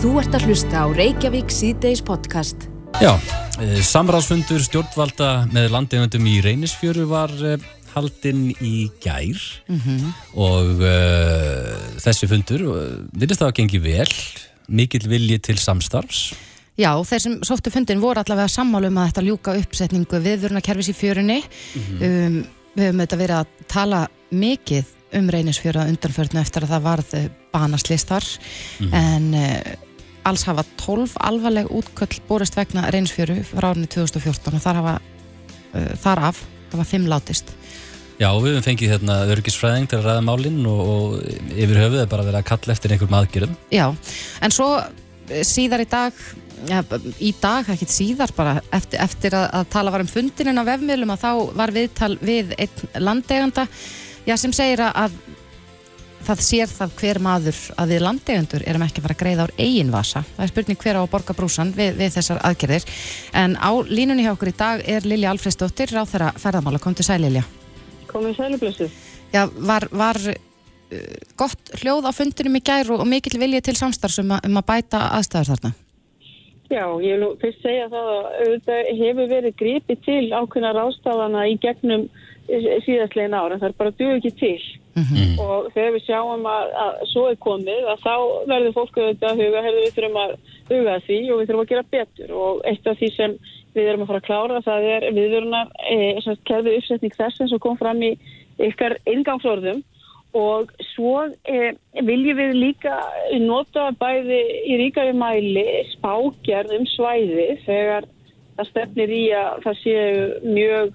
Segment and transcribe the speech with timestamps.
[0.00, 2.62] Þú ert að hlusta á Reykjavík síðdeis podcast.
[3.04, 3.10] Já,
[3.60, 7.60] eh, samráðsfundur stjórnvalda með landeigundum í Reynisfjöru var eh,
[7.92, 9.36] haldinn í gær
[10.40, 12.64] og uh, þessi fundur
[13.12, 14.06] virðist það að gengi vel,
[14.72, 16.22] mikill vilji til samstarfs.
[16.80, 20.96] Já, þeir sem sóttu fundin voru allavega sammálu um að þetta ljúka uppsetningu viðvörunarkerfis í
[20.96, 21.42] fjörunni.
[21.76, 22.40] um,
[22.72, 24.00] við höfum auðvitað verið að tala
[24.32, 27.14] mikið um reynisfjöru að undanförnu eftir að það varð
[27.52, 28.32] banaslist þar
[28.94, 29.78] en uh,
[30.28, 35.92] alls hafa 12 alvarleg útköll borist vegna reynisfjöru frá árinu 2014 og þar hafa uh,
[36.02, 37.54] þar af hafa 5 látist.
[38.20, 42.10] Já, við höfum fengið hérna örgisfræðing til að ræða málinn og, og yfir höfuð er
[42.10, 43.54] bara verið að kalla eftir einhverjum aðgjörum.
[43.72, 43.86] Já,
[44.44, 46.20] en svo eh, síðar í dag
[46.68, 46.82] ja,
[47.16, 51.14] í dag, ekkert síðar bara eftir, eftir að, að tala var um fundinin á vefmiðlum
[51.14, 51.30] að þá
[51.62, 53.66] var viðtal við einn landeganda
[54.26, 55.16] já, sem segir að
[56.26, 59.52] það sér það hver maður að við landegandur erum ekki að fara að greiða ár
[59.58, 60.22] eigin vasa.
[60.36, 62.86] Það er spurning hver á að borga brúsan við, við þessar aðgerðir.
[63.42, 67.06] En á línunni hjá okkur í dag er Lilja Alfredsdóttir ráð þeirra ferðamála, kom til
[67.08, 67.44] sæl Lilja.
[68.10, 68.88] Komið sælublessu.
[69.30, 70.98] Já, var, var uh,
[71.38, 75.06] gott hljóð á fundinum í gær og, mikill vilji til samstarfs um, um að bæta
[75.18, 75.72] aðstæður þarna?
[76.70, 82.06] Já, ég vil fyrst segja það að hefur verið gripið til ákveðna rástafana í gegnum
[82.84, 84.60] síðastlegin ára, það er bara duð ekki til
[85.44, 88.14] og þegar við sjáum að, að svo er komið að þá
[88.50, 90.34] verður fólk að huga, herðu við þurfum að
[90.70, 92.34] huga því og við þurfum að gera betur.
[92.34, 93.36] Og eitt af því sem
[93.74, 95.98] við erum að fara að klára það er viðvörunar e,
[96.48, 98.12] kerfið uppsetning þess og kom fram í
[98.60, 99.82] ykkar ingangsorðum
[100.36, 101.72] og svo e,
[102.06, 102.96] viljum við líka
[103.42, 108.06] nota bæði í ríkari mæli spákjarð um svæði þegar
[108.58, 110.92] það stefnir í að það séu mjög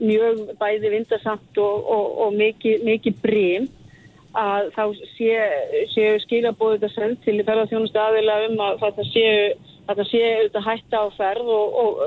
[0.00, 3.68] mjög bæði vindasamt og, og, og mikið, mikið brím
[4.36, 4.82] að þá
[5.16, 5.36] sé,
[5.94, 9.38] séu skilabóðið þetta send til ferðarþjónustu aðila um að þetta séu,
[9.88, 10.06] þetta
[10.42, 12.02] þetta hætta á ferð og, og,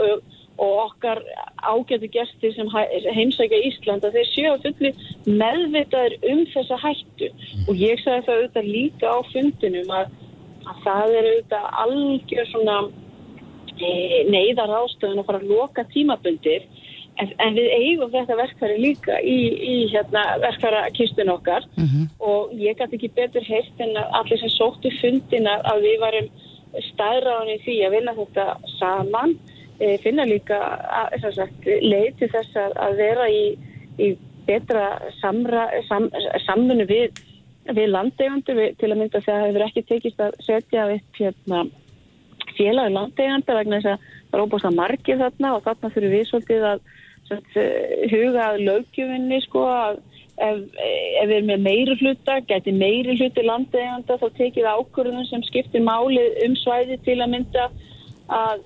[0.86, 1.22] okkar
[1.64, 2.70] ágætu gestir sem
[3.16, 4.94] heimsækja Ísland að þeir séu að fulli
[5.42, 7.30] meðvitaður um þessa hættu.
[7.68, 10.12] Og ég sagði það auðvitað líka á fundinum að,
[10.68, 12.78] að það er auðvitað algjör svona
[13.80, 13.94] e,
[14.30, 16.68] neyðar ástöðun að fara að loka tímabundir
[17.18, 21.66] en, en við eigum þetta verkfæri líka í, í hérna, verkfærakistun okkar.
[22.20, 26.30] Og ég gæti ekki betur heilt en að allir sem sóttu fundina að við varum
[26.92, 28.46] staðráðin í því að vinna þetta
[28.78, 29.38] saman.
[29.80, 30.60] E, finna líka
[31.66, 33.44] leið til þess að, að vera í,
[33.98, 34.10] í
[34.48, 34.86] betra
[35.22, 36.10] samra, sam,
[36.46, 37.20] samfunnu við,
[37.70, 41.66] við landegundur til að mynda þegar það hefur ekki tekist að setja upp hérna,
[42.58, 46.26] félagi landeiganda vegna þess að það er óbúst að margir þarna og þarna þurfum við
[46.30, 46.88] svolítið að
[47.30, 50.02] sagt, eh, huga að löggjöfinni sko að
[50.40, 55.46] ef, ef við erum með meiri hluta, gæti meiri hluti landeiganda þá tekið ákvörðun sem
[55.48, 57.70] skiptir máli um svæði til að mynda
[58.30, 58.64] að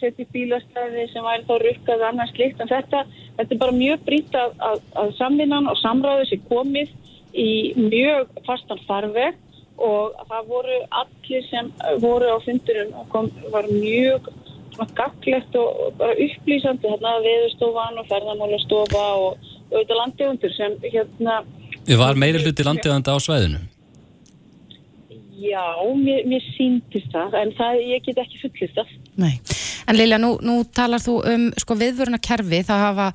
[0.00, 3.04] setja bílastæði sem væri þá rukkað annars slikt en þetta,
[3.38, 6.94] þetta er bara mjög brýnt að, að, að samvinnan og samráðið sé komið
[7.36, 9.38] í mjög fastan farveg
[9.76, 11.70] og það voru allir sem
[12.02, 14.30] voru á fundurum og kom, var mjög
[14.76, 21.40] svona gaglegt og og bara upplýsandi hérna veðurstofan og ferðamálastofa og, auðvitað landegundur sem hérna
[21.86, 23.60] Við var meiri hluti landeiganda á svæðinu.
[25.36, 29.34] já, mér, mér síndist það en það, ég get ekki fullist það Nei,
[29.86, 33.08] en Lilja, nú, nú talar þú um sko viðvöruna kerfi, það hafa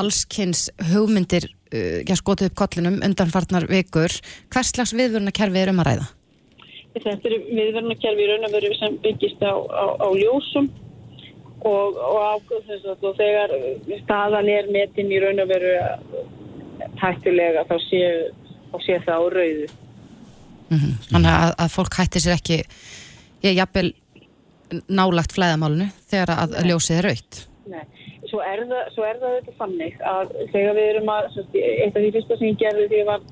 [0.00, 4.12] allskynns hugmyndir uh, skotið upp kollinum undanfarnar vikur.
[4.52, 6.08] Hvers slags viðvöruna kerfi er um að ræða?
[6.98, 10.68] Þetta er viðverðnakerfi í raun og veru sem byggist á, á, á ljósum
[11.66, 12.34] og, og, á,
[12.68, 13.54] þess að, þegar
[14.04, 15.74] staðan er metin í raun og veru
[17.00, 18.02] hættulega þá sé,
[18.72, 19.68] þá sé það á rauðu.
[20.68, 22.58] Mm Þannig að, að fólk hætti sér ekki,
[23.46, 23.92] ég jafnvel
[24.92, 26.68] nálagt flæðamálunu þegar að Nei.
[26.68, 27.40] ljósið er raut.
[27.72, 27.84] Nei.
[28.28, 32.02] Svo er það, svo er það þetta þannig að þegar við erum að, eitt af
[32.02, 33.22] því fyrsta sem ég gerði því var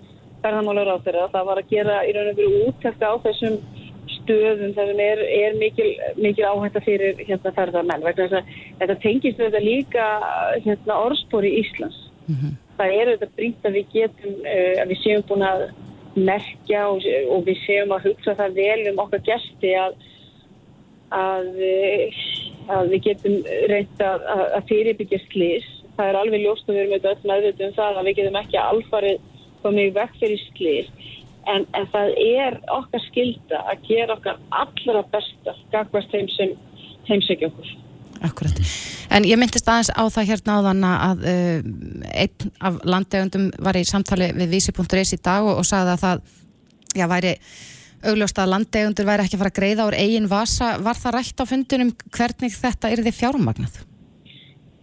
[0.41, 3.59] ferðamálar á þeirra, það var að gera í raun og veru úttækta á þessum
[4.27, 5.89] stöðum þar sem er, er mikil,
[6.21, 8.53] mikil áhætta fyrir hérna ferðamenn vegna þess að
[8.83, 10.07] þetta tengist þetta líka
[10.67, 12.03] hérna orðspori Íslands.
[12.77, 15.65] Það er þetta brýnt að við getum, uh, að við séum búin að
[16.17, 19.97] merkja og, og við séum að hugsa það vel um okkar gesti að
[21.15, 22.21] að, eh,
[22.73, 23.37] að við getum
[23.71, 25.69] reynt að, að, fyrirbyggja slís.
[25.97, 28.41] Það er alveg ljóst að við erum auðvitað öll meðvitað um það að við getum
[28.41, 29.21] ekki alfarið
[29.63, 30.91] komið í vekk fyrir slís.
[31.47, 36.54] En, en það er okkar skilda að gera okkar allra besta gagvast þeim sem
[37.07, 37.72] heimsækja okkur.
[38.27, 38.60] Akkurat.
[39.13, 41.71] En ég myndist aðeins á það hérna áðan að uh,
[42.25, 46.22] einn af landegundum var í samtali við vísi.is í dag og, og sagði að það
[46.97, 47.34] já, væri
[48.07, 50.72] augljóst að landegundur væri ekki að fara að greiða úr eigin vasa.
[50.83, 53.78] Var það rætt á fundunum hvernig þetta er þið fjármagnað?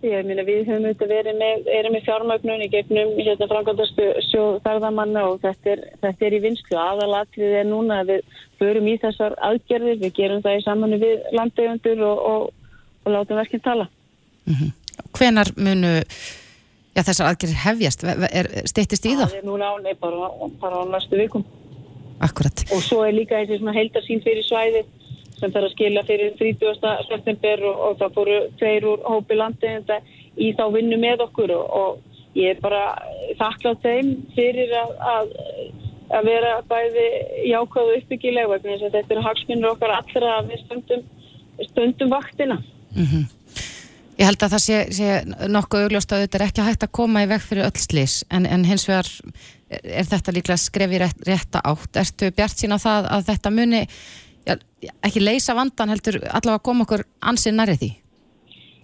[0.04, 5.22] Ég meina við höfum auðvitað verið með, erum með fjármögnun í gegnum hérna framkvæmdarsjóð ferðamanna
[5.30, 6.76] og þetta er, þetta er í vinsku.
[6.76, 11.30] Aðalatrið er núna að við förum í þessar aðgerðir, við gerum það í samanlu við
[11.40, 13.88] landegundur og, og, og látum verkinn tala.
[14.44, 14.74] Mm -hmm.
[15.16, 18.04] Hvenar munu já, þessar aðgerðir hefjast?
[18.74, 19.30] Steyttist í það?
[19.30, 21.48] Það er núna ánei bara, bara á næstu vikum.
[22.20, 22.66] Akkurat.
[22.76, 24.92] Og svo er líka þessi heildarsýn fyrir svæðið
[25.44, 26.92] sem þarf að skilja fyrir 30.
[27.10, 29.76] september og, og það fóru tveir úr hópi landi
[30.40, 32.84] í þá vinnu með okkur og, og ég er bara
[33.38, 35.36] þakklátt þeim fyrir að, að,
[36.18, 37.08] að vera bæði
[37.52, 41.08] jákvæðu uppbyggileg vegna þetta eru hagsmunir okkar allra við stundum,
[41.70, 42.60] stundum vaktina.
[42.96, 43.32] Mm -hmm.
[44.14, 47.24] Ég held að það sé, sé nokkuð augljóst að þetta er ekki hægt að koma
[47.24, 49.10] í veg fyrir öll slís en, en hins vegar
[49.70, 51.98] er þetta líklega skrefið rétt, rétta átt.
[51.98, 53.82] Erstu bjart sín á það að þetta muni
[54.46, 57.92] já, ekki leysa vandan heldur allavega að koma okkur ansið nærið því?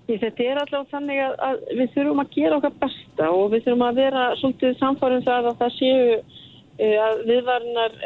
[0.10, 3.66] Ég, þetta er allavega þannig að, að við þurfum að gera okkar besta og við
[3.68, 7.98] þurfum að vera svolítið samfárið það að það séu uh, að viðvarnar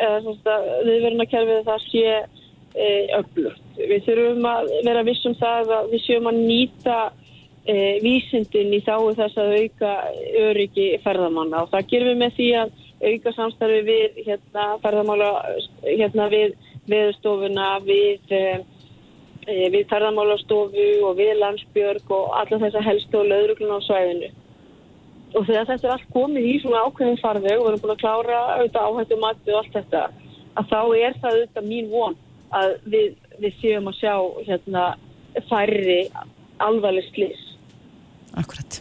[0.89, 3.67] viðvarnarkerfið það sé uh, öflugt.
[3.79, 9.13] Við þurfum að vera vissum það að við séum að nýta uh, vísindin í þáu
[9.21, 9.93] þess að auka
[10.43, 15.31] öryggi ferðamanna og það gerum við með því að auka samstarfi við hérna, ferðamála
[15.83, 16.53] hérna, við
[16.89, 18.43] viðstofuna, við, e,
[19.73, 24.31] við ferðamálastofu og við landsbjörg og alla þessa helstu og löðrugluna á svæðinu.
[25.33, 28.03] Og þegar þetta er allt komið í svona ákveðin farveg og við erum búin að
[28.03, 30.03] klára auðvitað áhættu mati og allt þetta,
[30.53, 32.19] að þá er það auðvitað mín von
[32.53, 33.07] að við,
[33.41, 34.13] við séum að sjá
[34.45, 34.85] hérna,
[35.49, 35.99] færri
[36.61, 37.41] alvarleg slis.
[38.37, 38.79] Akkurat.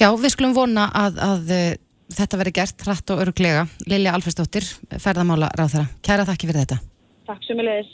[0.00, 1.52] Já, við skulum vona að, að
[2.16, 3.66] þetta veri gert hratt og öruglega.
[3.90, 4.66] Lilja Alfersdóttir,
[4.96, 5.90] ferðamála ráð þeirra.
[6.06, 6.80] Kæra þakki fyrir þetta.
[7.30, 7.90] Takk sem ég leiðis.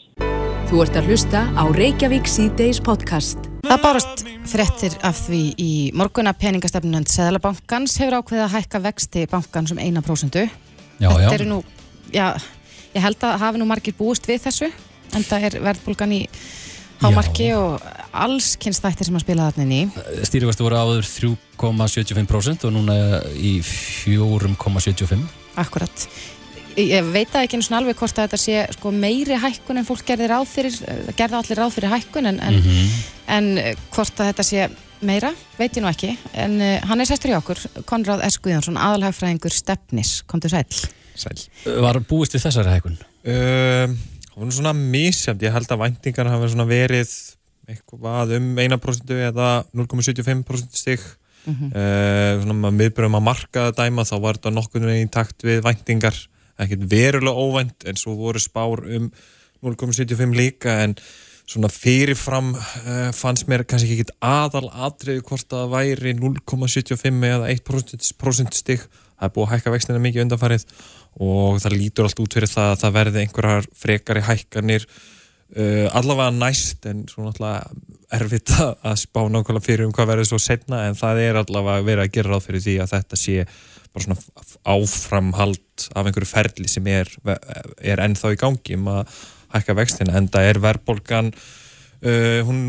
[0.71, 3.51] Þú ert að hlusta á Reykjavík C-Days podcast.
[3.67, 9.75] Það bárast frettir af því í morguna peningastefnunand Seðalabankans hefur ákveðið að hækka vexti bankans
[9.75, 10.39] um 1%.
[10.41, 11.29] Já, Þetta já.
[11.35, 11.59] eru nú,
[12.15, 12.31] já,
[12.97, 14.71] ég held að hafi nú margir búist við þessu,
[15.13, 16.23] en það er verðbólgan í
[17.03, 17.59] hámarki Já.
[17.61, 17.85] og
[18.17, 19.83] alls kynstættir sem að spila þarna inn í.
[20.25, 21.05] Stýrivastu voru áður
[21.61, 22.97] 3,75% og núna
[23.37, 25.29] í 4,75%.
[25.61, 26.09] Akkurat.
[26.77, 29.87] Ég veit það ekki einu svona alveg hvort að þetta sé sko, meiri hækkun en
[29.89, 32.59] fólk gerði ráð fyrir, eh, gerði allir ráð fyrir hækkun en, en,
[33.37, 34.67] en eh, hvort að þetta sé
[35.07, 36.15] meira, veit ég nú ekki.
[36.37, 38.39] En uh, hann er sestur í okkur, Konráð S.
[38.41, 40.65] Guðjónsson, aðalhagfræðingur Stefnis, kom til sæl.
[41.17, 41.37] Sæl.
[41.85, 42.97] Var búist við þessari hækkun?
[43.27, 47.13] Það var nú svona misjæmt, ég held að væntingar hafa svona verið
[47.67, 51.01] eitthvað um 1% eða 0,75% stig
[51.47, 51.71] mm -hmm.
[51.73, 55.63] uh, svona maður miðbyrjum að marka það dæma þá var þetta nokkurnu í takt við
[55.65, 56.17] væntingar
[56.63, 59.11] ekkert verulega óvænt en svo voru spár um
[59.65, 60.97] 0,75 líka en
[61.47, 68.59] svona fyrirfram uh, fannst mér kannski ekki aðal atriði hvort að væri 0,75 eða 1%
[68.59, 70.67] stig það er búið að hækka vextina mikið undanfarið
[71.23, 76.35] og það lítur allt út fyrir það að það verði einhverjar frekari hækkanir uh, allavega
[76.35, 80.99] næst en svona allavega erfitt að spá nákvæmlega fyrir um hvað verður svo setna en
[80.99, 83.47] það er allavega verið að gera ráð fyrir því að þetta sé
[83.97, 87.11] bara svona áframhald af einhverju ferli sem er,
[87.81, 89.15] er ennþá í gangi um að
[89.55, 92.67] hækka vextina en það er verðbólgan uh, hún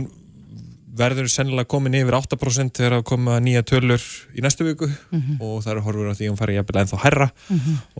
[0.97, 4.01] verður sennilega komin yfir 8% þegar að koma nýja tölur
[4.33, 4.87] í næstu viku
[5.37, 7.27] og það er horfur á því að hún fari jafnvel ennþá herra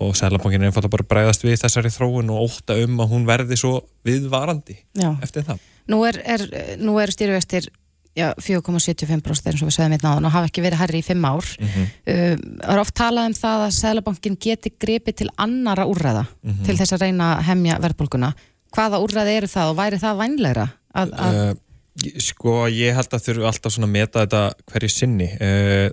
[0.02, 3.28] og Sælabankin er einfalda bara að bregðast við þessari þróun og ótta um að hún
[3.30, 3.74] verði svo
[4.08, 5.12] viðvarandi Já.
[5.22, 5.62] eftir það.
[5.88, 7.87] Nú er, er, er stýrivextir já,
[8.18, 11.48] 4,75% eins og við sögum hérna áðan og hafa ekki verið herri í fimm ár.
[11.60, 11.86] Mhm.
[12.08, 16.64] Uh, Það er oft talað um það að Sælabankin geti gripið til annara úrræða Mhm.
[16.66, 18.34] til þess að reyna að hemja verðbólguna.
[18.76, 20.68] Hvaða úrræði eru það og væri það vænlegra?
[20.96, 21.58] Að, að,
[21.98, 25.30] Uh, sko, ég held að þurfu alltaf svona að meta þetta hverju sinni.
[25.42, 25.90] Uh,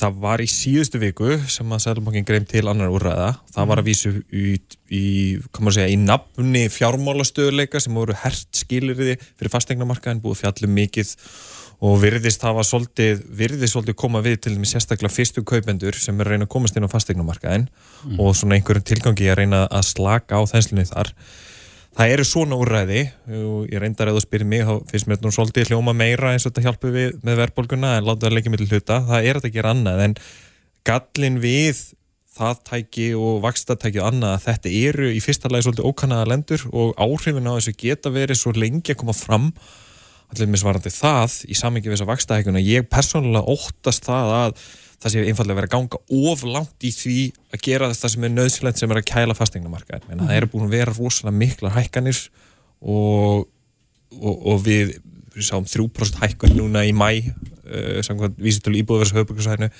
[0.00, 3.36] það var í síðustu viku sem að Sælubankin greim til annar úrræða.
[3.52, 4.60] Það var að vísu í,
[4.90, 11.14] í, í nafni fjármálastöðuleika sem voru hert skiliriði fyrir fastegnamarkaðin, búið fjallum mikið
[11.80, 16.34] og virðist hafa svolítið, virðist svolítið koma við til sérstaklega fyrstu kaupendur sem er að
[16.34, 17.70] reyna að komast inn á fastegnamarkaðin
[18.20, 21.14] og svona einhverjum tilgangi að reyna að slaka á þenslunni þar.
[21.96, 23.00] Það eru svona úrræði
[23.40, 26.44] og ég reyndar að þú spyrir mig þá finnst mér nú svolítið hljóma meira eins
[26.44, 29.00] og þetta hjálpu við með verðbólguna en láta það leikja millir hluta.
[29.08, 30.14] Það er að gera annað en
[30.86, 31.82] gallin við
[32.40, 36.66] það tæki og vakstatæki og annað að þetta eru í fyrsta lagi svolítið ókannaða lendur
[36.70, 39.50] og áhrifin á þessu geta verið svo lengi að koma fram
[40.30, 42.62] allir misvarandi það í samingi við þessa vakstahækuna.
[42.62, 44.62] Ég persónulega óttast það að
[45.00, 47.16] það sé einfallega verið að ganga of langt í því
[47.54, 50.66] að gera það sem er nöðsilegt sem er að kæla fastegnumarkaðin en það eru búin
[50.66, 52.20] að vera rosalega miklar hækkanir
[52.80, 53.46] og,
[54.18, 54.98] og, og við,
[55.32, 59.70] við sáum 3% hækkan núna í mæ uh, samkvæmt vísitölu íbúðverðs höfbrukarsæðinu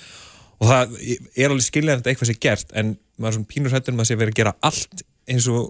[0.61, 3.97] og það er alveg skiljaðan að eitthvað sé gert en maður er svona pínur hættur
[3.97, 5.69] um að sé verið að gera allt eins og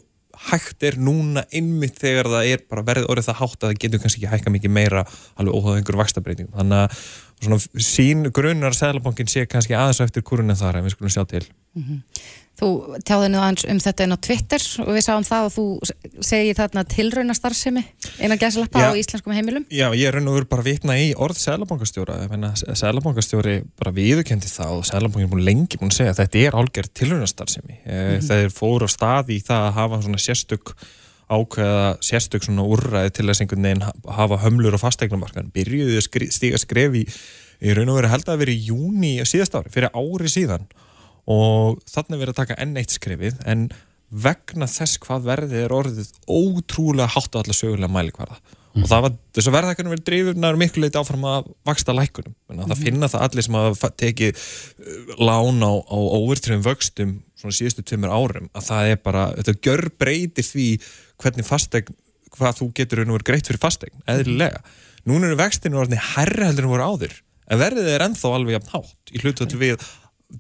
[0.49, 4.03] hægt er núna einmitt þegar það er bara verið orðið það hátt að það getur
[4.03, 5.03] kannski ekki hækka mikið meira
[5.37, 7.03] alveg óháð einhverjum vakstabreitingum þannig að
[7.41, 11.25] svona sín grunnar Sælabankin sé kannski aðeins eftir kurun en þar en við skulum sjá
[11.29, 11.45] til.
[11.75, 12.01] Mm -hmm.
[12.61, 15.65] Þú tjáði nú aðeins um þetta inn á Twitter og við sáum það og þú
[16.21, 17.83] segir þarna tilraunastarfsemi
[18.21, 19.65] einn að gæsa lappa á íslenskum heimilum.
[19.73, 22.19] Já, ég raun og veru bara vitna í orð Sælabankastjóra
[22.77, 26.59] Sælabankastjóri bara viðkendi það og Sælabankin er búin lengi búin að segja að þetta er
[26.61, 27.77] álgerð tilraunastarfsemi.
[27.87, 28.29] Mm -hmm.
[28.29, 30.77] þeir fóru á stað í það að hafa svona sérstök
[31.31, 33.85] ákveða sérstök svona úrræði til þess einhvern veginn
[34.19, 37.05] hafa hömlur og fastegnumarkan byrjuði að stíga skref í,
[37.63, 40.67] í raun og veru held að vera í júni síðast ári, fyrir ári síðan
[41.31, 43.69] og þannig verður að taka enn eitt skrifið en
[44.11, 48.83] vegna þess hvað verðið er orðið ótrúlega hátt á alla sögulega mælikvarða mm.
[48.83, 52.65] og það var, þess að verðhækkunum verður drifurnar miklu leiti áfram að vaksta lækunum en
[52.65, 52.81] það mm.
[52.83, 58.13] finna það allir sem hafa tekið uh, lán á, á overtröfum vöxtum svona síðustu tveimur
[58.13, 60.67] árum að það er bara, þetta gör breytir því
[61.21, 61.97] hvernig fastegn,
[62.37, 64.63] hvað þú getur verið greitt fyrir fastegn, eðlilega.
[65.09, 67.19] Núna eru vextinu orðinni herra heldur en voru áður
[67.51, 69.83] en verðið er ennþá alveg jafn hátt í hlutu við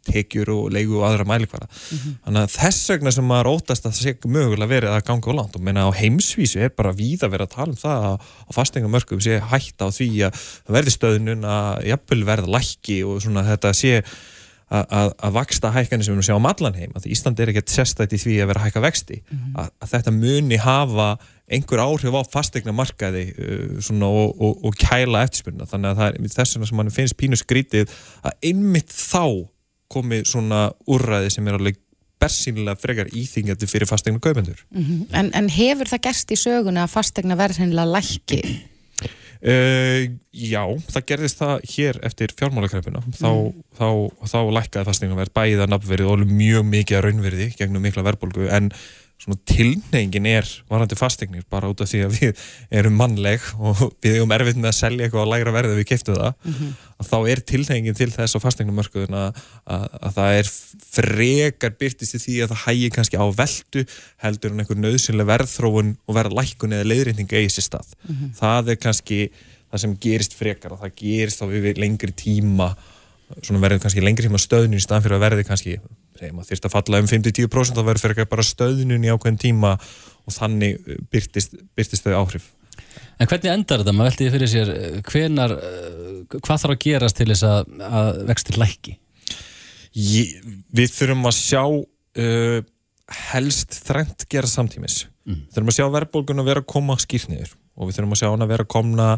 [0.07, 2.13] tekjur og leigu og aðra mælikvara mm -hmm.
[2.25, 5.39] þannig að þess vegna sem maður óttast að það sé mögulega verið að ganga á
[5.39, 8.17] land og menna á heimsvísu er bara víð að vera að tala um það að
[8.23, 13.23] á fastingamörkum sé hægt á því að það verði stöðnun að jafnvel verða lækki og
[13.23, 14.05] svona þetta sé
[14.71, 18.37] að, vaksta hækkanir sem við sjáum allan heim að Ísland er ekkert sérstætt í því
[18.45, 19.55] að vera hækka vexti mm -hmm.
[19.63, 21.09] að, að þetta muni hafa
[21.51, 26.35] einhver áhrif á fastegna markaði uh, og, og, og kæla eftirspurna þannig að það er
[26.37, 27.91] þess vegna sem mann finnst pínu skrítið
[28.23, 29.25] að einmitt þá
[29.91, 31.81] komi svona úrræði sem er alveg
[32.21, 34.61] bersýnilega frekar íþingjandi fyrir fastegna kaupendur.
[34.71, 35.07] Mm -hmm.
[35.19, 38.43] en, en hefur það gerst í söguna að fastegna verður hennilega lækki?
[39.41, 40.61] Uh, já,
[40.93, 43.55] það gerðist það hér eftir fjármálakrepuna þá, mm.
[43.73, 43.87] þá,
[44.21, 48.69] þá, þá lækkaði fastegna verð bæða nafnverið og mjög mikið raunverði gegnum mikla verðbólgu en
[49.21, 52.45] svona tilnefingin er varandi fastegnir bara út af því að við
[52.81, 56.17] erum mannleg og við erum erfitt með að selja eitthvað á lægra verði við keftu
[56.17, 56.71] það mm -hmm.
[57.11, 59.43] þá er tilnefingin til þess á fastegnumörkuðun að,
[59.77, 60.53] að, að það er
[60.97, 63.85] frekar byrtist í því að það hægir kannski á veldu
[64.25, 68.35] heldur en einhver nöðsynlega verðþróun og verðlækun eða leiðrýnding eigi sér stað mm -hmm.
[68.41, 69.21] það er kannski
[69.71, 72.75] það sem gerist frekar og það gerist þá við lengri tíma
[73.43, 75.77] svona verður kannski lengri tíma stöðnum í staðan fyrir að verði kannski
[76.21, 79.75] segjum að þýrst að falla um 5-10% þá verður fyrir bara stöðnun í ákveðin tíma
[79.77, 82.51] og þannig uh, byrtist, byrtist þau áhrif.
[83.21, 83.95] En hvernig endar þetta?
[83.97, 88.11] Maður veltiði fyrir sér uh, hvenar, uh, hvað þarf að gerast til þess að, að
[88.31, 88.97] vexti lækki?
[89.91, 92.61] Við þurfum að sjá uh,
[93.31, 95.05] helst þrengt gera samtímis.
[95.27, 95.43] Mm.
[95.47, 98.29] Við þurfum að sjá verðbólgun að vera að koma skýrniður og við þurfum að sjá
[98.31, 99.09] hann að vera að komna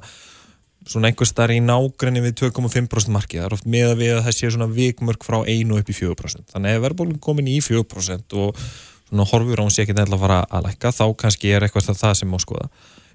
[0.89, 4.25] svona einhver starf í nágrinni við 2,5% marki, það er oft með að við að
[4.27, 8.39] það sé svona vikmörk frá 1 upp í 4% þannig ef verðbólun komin í 4%
[8.43, 8.65] og
[9.13, 11.93] svona horfur á hún sé ekki nefnilega að fara að lækka, þá kannski er eitthvað
[11.93, 12.71] það sem má skoða.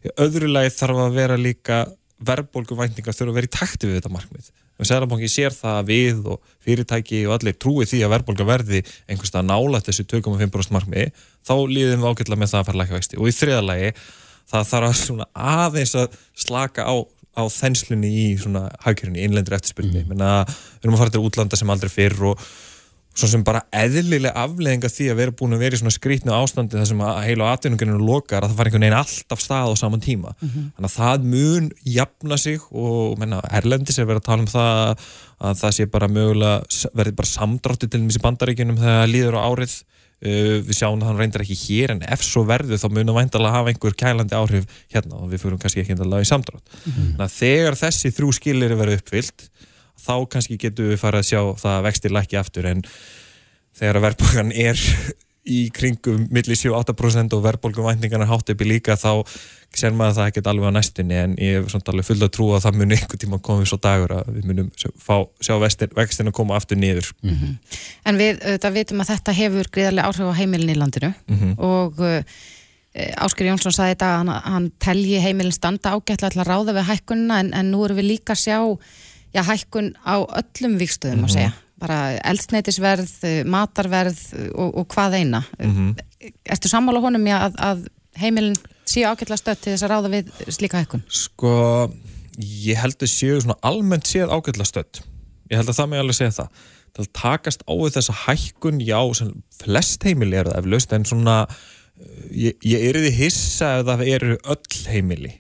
[0.06, 1.80] Í öðru lagi þarf að vera líka
[2.28, 4.52] verðbólguvæntingar þurfa að vera í takti við þetta markmið.
[4.78, 9.48] Ef Sælabanki sér það við og fyrirtæki og allir trúi því að verðbólga verði einhverstað
[9.50, 11.10] nála þessu 2,5% markmiði,
[11.42, 13.18] þá líðum við ágjörlega með það að fara að lækka vexti.
[13.18, 13.92] Og í þriðalagi
[14.54, 16.96] það þarf að aðeins að slaka á
[17.38, 20.16] á þenslunni í svona hagkjörunni, innlendur eftirspilni mm.
[20.16, 22.48] við erum að fara til útlanda sem aldrei fyrr og
[23.18, 26.78] svona sem bara eðlilega afleðinga því að vera búin að vera í svona skrítnu ástandi
[26.78, 30.04] þar sem að heila atvinnungarnir lokar að það fara einhvern veginn alltaf stað á saman
[30.04, 30.68] tíma mm -hmm.
[30.76, 35.08] þannig að það mun jafna sig og menna, Erlendis er verið að tala um það
[35.48, 39.74] að það sé bara mögulega verið bara samdráttu til þessi bandaríkunum þegar líður á árið
[40.18, 43.54] Uh, við sjáum að hann reyndir ekki hér en ef svo verður þá munum væntalega
[43.54, 46.94] hafa einhver kælandi áhrif hérna og við fyrir kannski ekki að laga í samdrátt mm
[46.96, 47.12] -hmm.
[47.22, 49.46] að þegar þessi þrjú skilir er verið uppfyllt
[50.02, 52.82] þá kannski getur við farið að sjá það að vextir lækki aftur en
[53.78, 54.82] þegar verðbólgan er
[55.48, 59.24] í kringum millir 7-8% og verðbólgum væntingarna hátt upp í líka þá
[59.76, 62.34] sér maður að það ekkert alveg á næstunni en ég er svona alveg full að
[62.36, 66.32] trúa að það muni einhvern tíma komið svo dagur að við munum fá, sjá vextin
[66.32, 67.58] að koma aftur niður mm -hmm.
[68.06, 71.54] En við þetta vitum að þetta hefur gríðarlega áhrif á heimilin í landinu mm -hmm.
[71.58, 72.22] og uh,
[72.98, 76.90] Ásker Jónsson saði þetta að hann, hann telji heimilin standa ágætla til að ráða við
[76.90, 78.58] hækkunna en, en nú erum við líka að sjá
[79.34, 81.30] já, hækkun á öllum vikstöðum mm -hmm.
[81.30, 83.12] að segja bara eldsneitisverð,
[83.46, 84.20] matarverð
[84.54, 85.44] og, og hvað eina.
[85.60, 86.32] Mm -hmm.
[86.46, 88.56] Erstu sammála honum í að, að heimilin
[88.88, 91.04] séu ágætla stödd til þess að ráða við slíka hækkun?
[91.10, 91.92] Sko,
[92.40, 95.04] ég held að séu svona almennt séð ágætla stödd.
[95.52, 96.50] ég held að það með alveg segja það
[96.98, 101.06] til að takast á við þessa hækkun já, sem flest heimili eru það eflaust en
[101.08, 105.34] svona uh, ég, ég er því hissa ef það eru öll heimili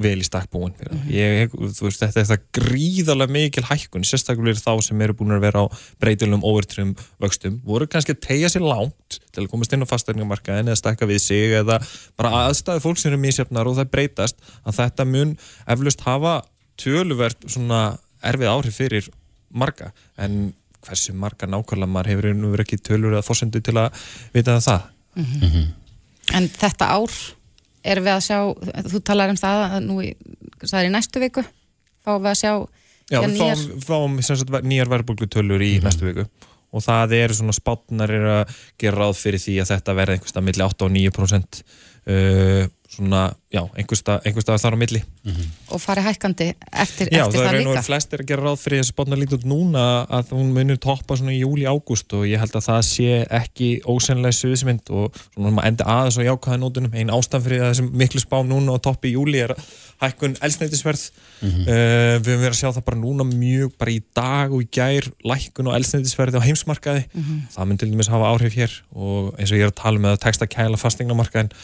[0.00, 5.44] vel í stakkbúin þetta er það gríðarlega mikil hækkun, sérstaklega þá sem eru búin að
[5.44, 5.66] vera á
[6.00, 10.72] breytilum overtrum vöxtum, voru kannski að tegja sér langt til að komast inn á fastækningamarkaðin
[10.72, 11.78] eða stakka við sig eða
[12.16, 15.36] bara aðstæði fólk sem eru mísjöfnar og það breytast að þetta mun
[15.76, 16.38] eflust hafa
[16.80, 17.82] töluvert svona
[18.24, 19.12] erfið áhrif fyrir
[19.52, 23.92] marga, en hversu marga nákvæmlega maður hefur nú verið ekki tölur eða fórsendu til að
[24.34, 24.88] vita það.
[26.32, 27.12] En þetta ár
[27.82, 28.38] erum við að sjá,
[28.92, 29.98] þú talar um það að nú,
[30.62, 31.44] það er í næstu viku
[32.02, 32.52] fáum við að sjá
[33.12, 36.26] Já, við nýjar, fáum, fáum nýjar verðbólgutölur í næstu viku.
[36.72, 40.46] Og það eru svona spátnar er að gera ráð fyrir því að þetta verði einhverstað
[40.46, 42.62] milli 8 og 9% uh,
[42.92, 43.20] svona,
[43.52, 45.00] já, einhverstað þar á milli.
[45.72, 47.84] Og fari hækkandi eftir, Já, eftir það það, er nú líka.
[47.86, 51.32] flestir að gera ráð fyrir þessi spátnar lítið út núna að hún munur toppa svona
[51.32, 53.08] í júli ágúst og ég held að það sé
[53.38, 56.96] ekki ósenlega suðismynd og svona maður endi aðeins á jákvæða nótunum.
[57.00, 59.54] Einn ástæðan fyrir þessum miklu spá núna og toppi í júli er
[60.02, 64.52] hækkun elsneitisverð uh, við höfum verið að sjá það bara núna mjög bara í dag
[64.52, 67.06] og í gær lækkun og elsneitisverði á heimsmarkaði.
[67.54, 70.16] Það mun til dæmis hafa áhrif hér og eins og ég er að tala með
[70.18, 71.54] að texta kæla fastingnamarkaðin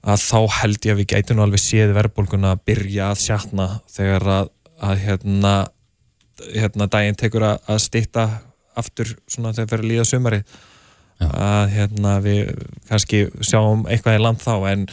[0.00, 4.26] að þá held ég að við gætum alveg séð verðbólguna að byrja að sjatna þegar
[4.36, 5.54] að, að hérna,
[6.54, 8.26] hérna daginn tekur að, að stýtta
[8.80, 10.42] aftur svona þegar fyrir líða sumari
[11.20, 12.52] að hérna við
[12.88, 14.86] kannski sjáum eitthvað í land þá en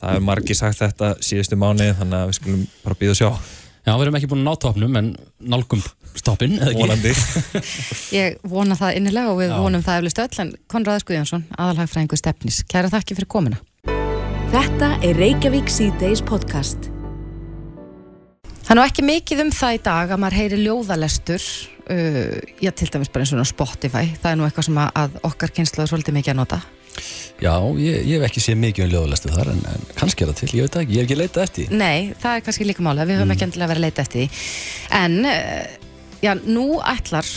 [0.00, 3.30] það er margi sagt þetta síðustu mánuði þannig að við skulum bara býða að sjá.
[3.80, 5.10] Já, við erum ekki búin að ná topnum en
[5.52, 5.82] nálgum
[6.16, 6.80] stoppin, eða ekki?
[6.80, 7.12] vonandi.
[8.18, 9.56] Ég vona það innilega og við Já.
[9.60, 12.60] vonum það eflust öll en Konraður Guðjónsson, aðalhagfræðingu stefnis.
[12.68, 13.60] Kæra þakki fyrir komuna
[14.50, 16.88] Þetta er Reykjavík C-Days podcast.
[18.64, 21.44] Það er nú ekki mikið um það í dag að maður heyri ljóðalestur
[21.94, 24.08] uh, já, til dæmis bara eins og á Spotify.
[24.18, 26.58] Það er nú eitthvað sem að, okkar kynslaður svolítið mikið að nota.
[27.38, 30.40] Já, ég, ég hef ekki séð mikið um ljóðalestu þar en, en kannski er það
[30.40, 31.78] til, ég veit ekki, ég hef ekki leitað eftir því.
[31.84, 34.42] Nei, það er kannski líka mála, við höfum ekki endilega verið að leita eftir því.
[34.98, 35.94] En uh,
[36.26, 37.30] já, nú ætlar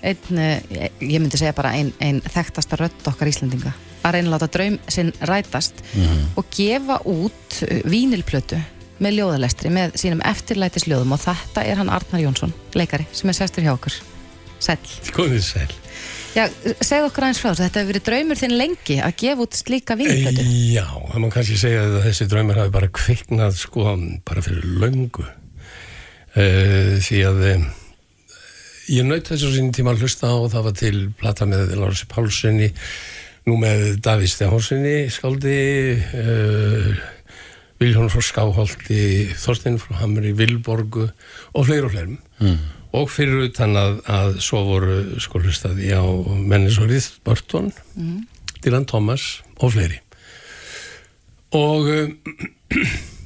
[0.00, 4.34] einn, uh, ég myndi segja bara ein, ein þekktasta rödd okkar Íslendinga að reyna að
[4.36, 5.82] láta draum sinn rætast
[6.38, 8.60] og gefa út uh, vínilplötu
[9.02, 13.66] með ljóðalestri með sínum eftirlætisljóðum og þetta er hann Arnar Jónsson, leikari sem er sestur
[13.66, 13.98] hjá okkur.
[14.58, 14.94] Sæll.
[15.14, 15.68] Góðið sæl.
[16.36, 16.44] Já,
[16.84, 19.96] segð okkur aðeins frá þessu, þetta hefur verið draumur þinn lengi að gefa út slíka
[19.98, 20.46] vínilplötu.
[20.74, 23.94] Já, það má kannski segja að þessi draumar hafi bara kviknað sko
[24.28, 25.26] bara fyrir löngu.
[26.38, 27.68] Uh, því að um,
[28.92, 32.10] ég naut þessu sín tíma að hlusta á og það var til plata með Lársi
[32.10, 32.68] Pálssoni
[33.48, 35.58] nú með Davíð Stefánssoni skáldi
[35.96, 36.98] uh,
[37.78, 42.18] Viljón frá Skáholti Þorstein frá Hamri, Vilborgu og fleiri og fleirum.
[42.42, 42.58] Mm.
[42.96, 46.02] og fyrir utan að, að svo voru hlustaði á
[46.48, 47.72] mennisórið Börton
[48.64, 50.00] Dylan Thomas og fleiri.
[51.54, 52.14] Og um,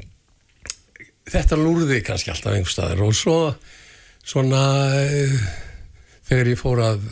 [1.34, 3.38] þetta lúrði kannski alltaf einhver staðar og svo
[4.22, 4.64] svona
[5.02, 5.38] uh,
[6.28, 7.06] þegar ég fór að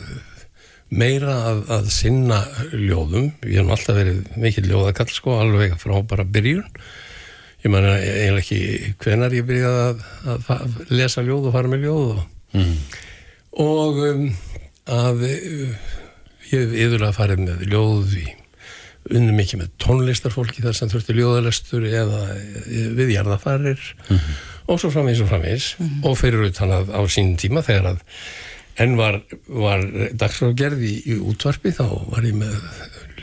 [0.91, 2.41] meira að, að sinna
[2.73, 6.67] ljóðum, ég hef alltaf verið mikið ljóðakall sko, alveg frá bara byrjun.
[7.61, 11.83] Ég man eiginlega ekki hvenar ég byrjaði að, að, að lesa ljóð og fara með
[11.85, 12.21] ljóð og,
[13.61, 14.23] og um,
[14.91, 15.89] að uh,
[16.49, 18.27] ég hef yfirlega farið með ljóð í
[19.11, 22.19] unnum mikið með tónlistarfólki þar sem þurfti ljóðalestur eða
[22.97, 23.81] við jarðafarir
[24.69, 25.69] og svo framvegis og framvegis.
[26.05, 28.03] Og fyrir utan að á sínum tíma þegar að
[28.81, 29.83] enn var, var
[30.17, 32.55] dagskrárgerð í, í útvarpi þá var ég með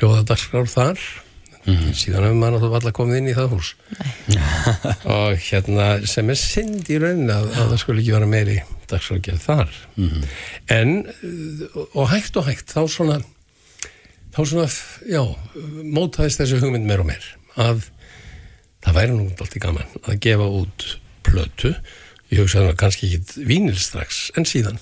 [0.00, 1.06] ljóðadagskrár þar.
[1.68, 3.72] Síðan hefur maður náttúrulega alltaf komið inn í það hús.
[5.18, 9.42] Og hérna sem er synd í rauninni að, að það skulle ekki vera meiri dagskrárgerð
[9.44, 9.74] þar.
[10.72, 13.18] En uh, og hægt og hægt þá svona
[14.38, 14.66] þá svona,
[15.08, 15.22] já,
[15.82, 17.24] mótaðist þessu hugmynd meir og meir
[17.58, 17.88] að
[18.84, 20.86] það væri nú alltaf gaman að gefa út
[21.26, 21.72] plötu.
[22.30, 24.78] Ég hugsaði að kannski ekki vínil strax en síðan,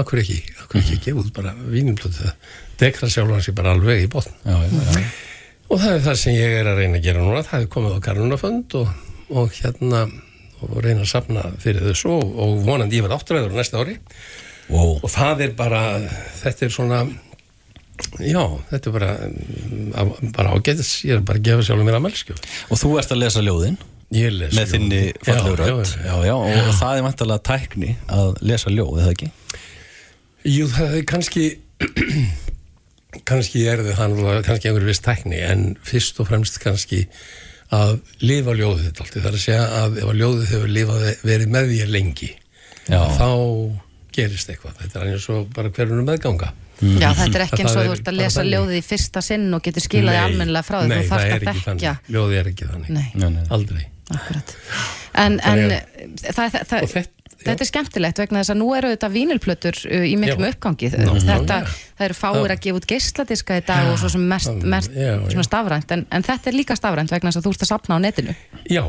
[0.00, 0.38] akkur ekki?
[0.62, 4.34] Akkur ekki gefa út bara vínilplötu það dekra sjálfan sér bara alveg í botn.
[4.46, 5.04] Já, já, já.
[5.70, 7.42] og það er það sem ég er að reyna að gera núna.
[7.46, 8.92] Það er komið á Karlunafönd og,
[9.30, 10.04] og hérna
[10.60, 13.98] og reyna að sapna fyrir þessu og, og vonandi ég verð áttræður næsta ári.
[14.70, 15.00] Wow.
[15.02, 15.80] og það er bara
[16.44, 16.98] þetta er svona
[18.22, 19.08] já, þetta er bara
[20.36, 23.18] bara ágætis, ég er bara að gefa sjálfur mér að melskjöf Og þú ert að
[23.24, 23.80] lesa ljóðin?
[24.14, 25.90] Ég les með þinni fallegu já, rödd.
[25.90, 29.28] já, Já, já, og, það er vantarlega tækni að lesa ljóð, eða ekki?
[30.48, 31.44] Jú, það er kannski
[33.28, 37.04] kannski er það hann kannski einhver viss tækni en fyrst og fremst kannski
[37.74, 41.04] að lifa ljóðið þetta alltaf það er að segja að ef að ljóðið hefur lifað
[41.26, 42.30] verið með þér lengi
[42.90, 43.00] Já.
[43.14, 43.28] þá
[44.16, 44.74] gerist eitthvað.
[44.80, 46.48] Þetta er eins og bara hverjum meðganga.
[46.80, 49.22] Já, þetta er ekki eins og þú er ert að bara lesa ljóðið í fyrsta
[49.22, 51.62] sinn og getur skilaði Nei, almennilega frá því, þú er að ekki þekkja.
[51.68, 52.10] þannig.
[52.16, 53.44] ljóði er ekki þannig, Nei, Nei, nei.
[53.54, 53.84] aldrei.
[54.10, 54.54] Akkurat.
[55.22, 58.92] En, en það, það, það, og þetta, þetta er skemmtilegt vegna þess að nú eru
[58.92, 60.90] þetta vínilplötur uh, í miklum uppgangi.
[60.94, 61.76] Ná, þetta, já.
[61.98, 65.12] það eru fáir að gefa út geisladiska í dag og svo sem mest, mest já,
[65.14, 65.22] já.
[65.34, 67.96] svona stafrænt en, en þetta er líka stafrænt vegna þess að þú ert að sapna
[67.96, 68.36] á netinu.
[68.70, 68.84] Já,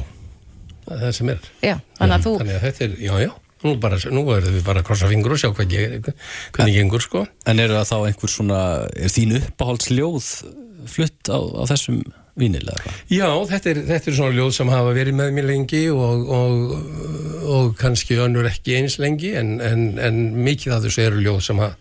[0.87, 1.47] það er það sem er.
[1.61, 3.31] Já, þannig að þú þannig að þetta er, já, já.
[3.61, 6.07] Nú, bara, nú verðum við bara að krossa fingur og sjá hvað ég,
[6.55, 7.27] hvernig gengur sko.
[7.45, 8.61] En eru það þá einhver svona,
[8.97, 10.29] er þín uppáhaldsljóð
[10.89, 11.99] flutt á, á þessum
[12.41, 12.99] hvað?
[13.13, 16.75] Já, þetta er, þetta er svona ljóð sem hafa verið með mér lengi og, og,
[17.55, 21.61] og kannski önnur ekki eins lengi en, en, en mikið af þessu eru ljóð sem
[21.61, 21.73] ha,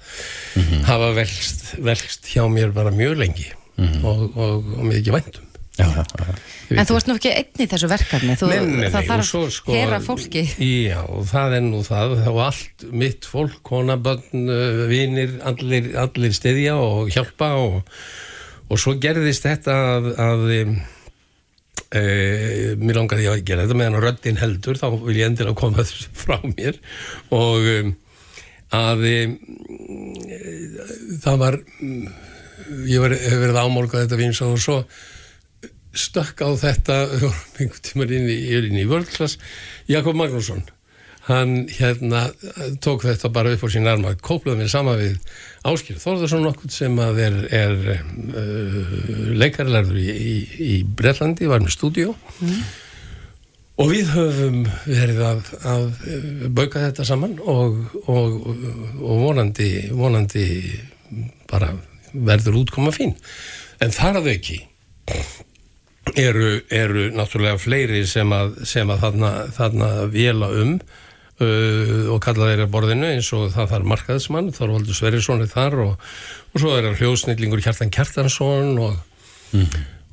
[0.88, 3.48] hafa velst, velst hjá mér bara mjög lengi
[3.80, 5.46] og, og, og mikið væntum.
[5.80, 6.34] Já, já, já.
[6.76, 9.34] En þú ert nú ekki einn í þessu verkefni þú, Nei, nei, nei, það þarf
[9.38, 13.96] að sko, heyra fólki Já, og það er nú það og allt mitt fólk, kona,
[14.00, 17.96] börn, uh, vinir, allir, allir stiðja og hjálpa og,
[18.70, 22.02] og svo gerðist þetta að, að e,
[22.78, 26.38] mér langaði að gera þetta meðan röddinn heldur, þá vil ég endilega koma þessu frá
[26.46, 26.78] mér.
[27.34, 27.94] Og
[28.70, 29.30] að um,
[31.24, 31.58] það var
[32.86, 34.76] ég var, hef verið ámálgað þetta vins og svo
[35.90, 36.98] stökk á þetta
[37.58, 39.40] einhvern tímar inn í, í vörðklass
[39.90, 40.62] Jakob Magnússon
[41.28, 42.28] hann hérna
[42.80, 45.18] tók þetta bara upp á sín arma, kóplaði mér sama við
[45.68, 48.94] Áskil Þórðarsson nokkuð sem að er, er uh,
[49.36, 52.14] leikarlærður í, í, í Bretlandi, var með stúdíó.
[53.80, 55.84] Og við höfum verið að, að
[56.56, 58.40] bauka þetta saman og, og,
[59.00, 60.46] og vonandi, vonandi
[61.50, 61.74] bara
[62.12, 63.14] verður útkoma fín.
[63.80, 64.58] En þar að auki
[66.16, 70.74] eru, eru náttúrulega fleiri sem að, sem að þarna, þarna vela um.
[70.80, 71.06] uh,
[71.40, 76.10] og kalla þeirra borðinu eins og það þarf markaðismann, Þorvaldur Sverrisson er þar og,
[76.52, 78.98] og svo er hljóðsnillingur Kjartan Kjartansson og,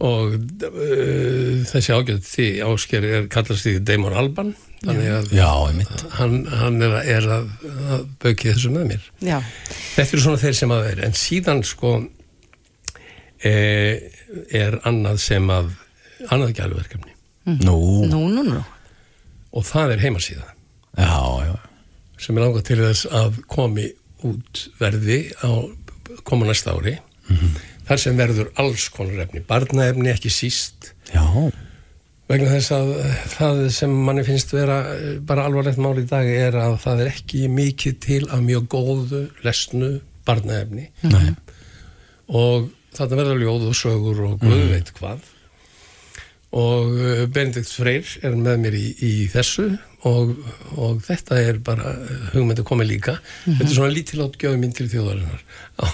[0.08, 6.04] og uh, þessi ágjöld því ásker er kallast því Damon Alban þannig að Já, einmitt.
[6.20, 7.48] hann, hann er, að- er að,
[7.98, 9.08] að bauki þessu með mér.
[9.26, 9.40] Já,
[9.96, 11.96] Þetta eru svona þeir sem að er, en síðan sko
[13.42, 13.54] e,
[14.54, 15.72] er annað sem að,
[16.30, 17.16] annað gæluverkefni.
[17.64, 17.78] Nú,
[18.12, 18.62] nú, nú, nú.
[19.58, 20.46] Og það er heimasíða
[20.98, 21.56] já, já.
[22.22, 23.88] sem er langað til þess að komi
[24.28, 25.52] út verði á
[26.28, 26.98] koma næsta ári.
[27.88, 30.92] Þar sem verður alls konar efni, barnaefni ekki síst.
[31.14, 31.24] Já,
[32.28, 32.90] vegna þess að
[33.36, 37.12] það sem manni finnst vera eh, bara alvarlegt mál í dag er að það er
[37.14, 39.94] ekki mikið til af mjög góðu, lesnu
[40.28, 40.90] barnaefni.
[41.08, 41.30] Nei.
[42.28, 45.22] og þarna verður ljóð og sögur og guð veit hvað
[46.58, 49.70] og uh, Benedikt Freyr er með mér í, í þessu
[50.08, 50.34] og,
[50.78, 51.94] og þetta er bara
[52.34, 53.18] hugmyndi komið líka.
[53.46, 55.42] Þetta er svona lítilátt gjöfum mín til þjóðarinnar
[55.84, 55.88] á,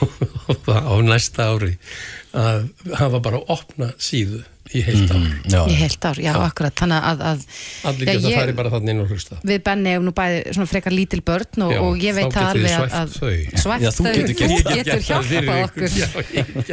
[0.92, 1.76] á næsta ári
[2.38, 2.68] að
[3.00, 5.26] hafa bara opna síðu í heilt ár.
[5.52, 6.74] Já, Í heilt ár, já, akkurat.
[6.80, 7.42] Þannig að, að
[7.90, 10.40] allir Já, geta ég- farið bara þannig inn og hlusta við Benni hefum nú bæði
[10.56, 13.60] svona frekar lítil börn og, Já, og ég veit þá það alveg að, svæft þau.
[13.66, 16.08] svæft Já, þú þau, getur þú getur get það fyrir hjálpað okkur Já,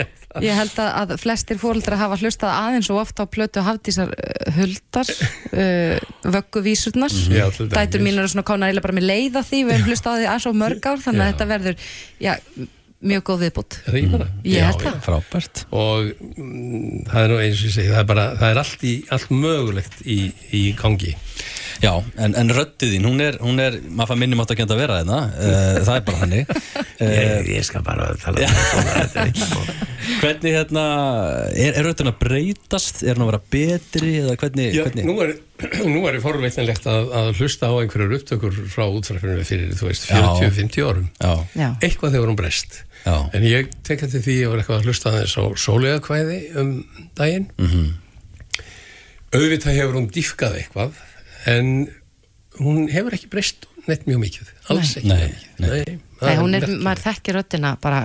[0.00, 0.16] ég.
[0.46, 4.52] Ég held að, að flestir fóreldra hafa hlustað aðeins og ofta á plötu hafdísar uh,
[4.54, 5.96] huldar uh,
[6.30, 7.10] vögguvísurnar.
[7.10, 7.74] Já, til dæmis.
[7.74, 9.64] dætur mín eru svona konar eiginlega bara með leiða því.
[9.66, 11.32] Við hefum hlustað aðeins á mörg ár þannig að Já.
[11.34, 11.90] þetta verður
[12.22, 12.34] já,
[13.00, 14.28] mjög góð viðbútt Er það ekki bara?
[14.44, 14.98] Ég held það.
[15.06, 15.62] Frábært.
[15.72, 18.84] og mm, það er nú eins og ég segi það er bara, það er allt,
[18.84, 20.18] í, allt mögulegt í,
[20.56, 21.14] í gangi
[21.80, 24.74] Já, en, en röddið þín, hún er, hún er maður fær minnum átt að geta
[24.76, 26.50] að vera þeirna, uh, það er bara hannig.
[27.00, 29.76] Uh, ég skal bara tala um svona, þetta er ekki svona
[30.20, 30.84] hvernig hérna,
[31.54, 35.08] er, er röddin að breytast, er hún að vera betri eða hvernig, Já, hvernig?
[35.08, 35.32] nú er,
[35.94, 40.20] nú er forveitnilegt að, að hlusta á einhverjar upptökur frá útfræfinu fyrir, þú veist, Já.
[40.20, 41.10] 40-50 árum.
[41.16, 42.82] Já, eitthvað þegar hún breyst.
[43.06, 46.22] Já, en ég tek þetta því að ég var eitthvað að hlusta aðeins á sólega
[46.60, 46.74] um
[47.16, 47.48] daginn.
[47.56, 47.86] Mhm,
[49.30, 50.98] auðvitað hefur hún dýfkað eitthvað
[51.46, 51.88] en
[52.60, 55.48] hún hefur ekki breyst neitt mjög mikið, alls ekki Nei, mikið.
[55.58, 55.70] nei.
[55.70, 58.02] Nei, Nei, hún er, maður þekkir röddina bara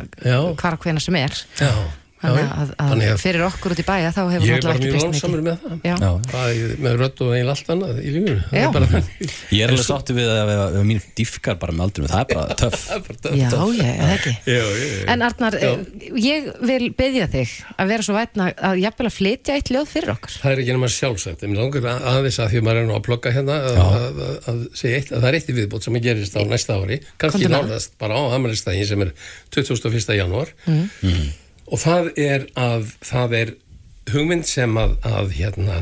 [0.56, 1.34] hvar og hvena sem er.
[1.60, 1.72] Já,
[2.16, 4.76] þannig að, að, að fyrir okkur út í bæja þá hefur ég er náttúrulega bara
[4.76, 5.74] ekki mjög breyst lánsamur mikið með það.
[5.86, 5.96] Já.
[6.32, 8.38] Það er með rödd og eiginlega allt annað í lífinu.
[8.46, 9.10] Það er
[9.56, 12.58] Ég er alveg sáttu við að ef mín diffkar bara með aldrei, það er bara
[12.64, 12.80] töff.
[12.86, 14.34] Það er bara töff, Já, já, eða ekki?
[14.48, 14.88] Já, já.
[15.16, 15.70] En Arnar, Já.
[15.76, 19.92] eh, ég vil byggja þig að vera svo vætna að jafnvel að flytja eitt ljóð
[19.94, 20.36] fyrir okkur.
[20.42, 22.90] Það er ekki nema sjálfsagt, en mér langar að- aðeins að því að maður er
[22.90, 25.58] nú að plugga hérna að, að, að, að segja eitt, að það er eitt í
[25.60, 27.48] viðbót sem að gerist á næsta ári, með.
[27.56, 29.14] nálast bara á amalistægin sem er
[29.56, 30.16] 21.
[30.20, 30.54] janúar
[31.66, 33.54] og það er að það er
[34.14, 35.80] hugmynd sem að, að hérna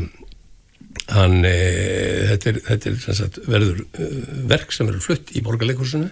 [1.12, 1.54] hann, e,
[2.32, 4.10] þetta er, þetta er sagt, verður e,
[4.52, 6.10] verk sem verður flutt í borgarleikursinu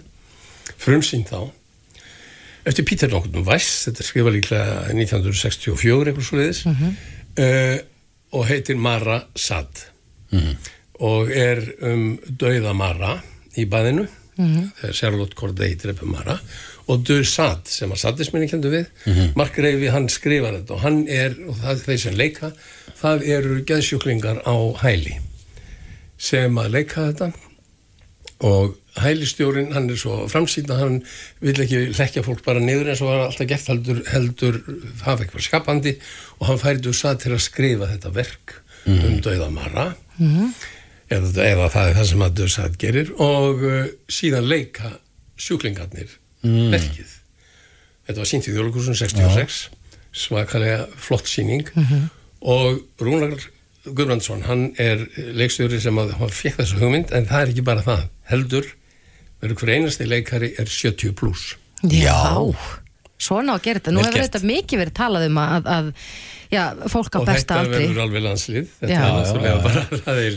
[0.82, 1.50] frumsýnd þá.
[2.68, 7.78] Eftir Peter Nokkurn Weiss þetta er skrifað líklega 1964 eitthvað svo leiðis uh,
[8.38, 9.82] og heitir Mara Sad.
[11.02, 11.58] Og er
[11.88, 12.04] um
[12.38, 13.16] dauða Mara
[13.58, 14.06] í baðinu.
[14.36, 16.38] Þegar Charlotte Corday dreipur Mara
[16.92, 21.02] og Döð Sad sem að sadisminni kendu við Mark Reifi hann skrifar þetta og hann
[21.08, 22.52] er, og það er þeir sem leika
[23.02, 25.18] það eru geðsjúklingar á hæli
[26.22, 27.32] sem að leika þetta.
[28.42, 30.96] Og hælistjórin, hann er svo framsýnda, hann
[31.42, 34.58] vil ekki leggja fólk bara niður eins og var alltaf gert heldur, heldur
[35.04, 35.94] hafa eitthvað skapandi.
[36.40, 38.56] Og hann færi Dussad til að skrifa þetta verk
[38.90, 39.92] um döðamara
[41.06, 43.14] eða, eða það er það sem að Dussad gerir.
[43.22, 44.96] Og uh, síðan leika
[45.38, 47.16] sjúklingarnir verkið.
[48.06, 49.62] Þetta var sínt í þjóðleikursun 66
[50.12, 51.68] svakalega flott síning
[52.42, 53.38] og Rúnar
[53.82, 55.00] Guðbrandsson, hann er
[55.34, 58.68] leikstjóri sem að hann fekk þessu hugmynd en það er ekki bara það, heldur
[59.42, 62.14] verður hver einasti leikari er 70 pluss Já,
[63.18, 63.94] svona á að gera þetta.
[63.96, 65.88] Nú hefur þetta mikið verið talað um að, að
[66.52, 67.80] já, fólk á og besta þetta aldri.
[67.88, 68.68] verður alveg landslið.
[68.78, 69.02] Þetta Já.
[69.02, 70.36] er náttúrulega bara það er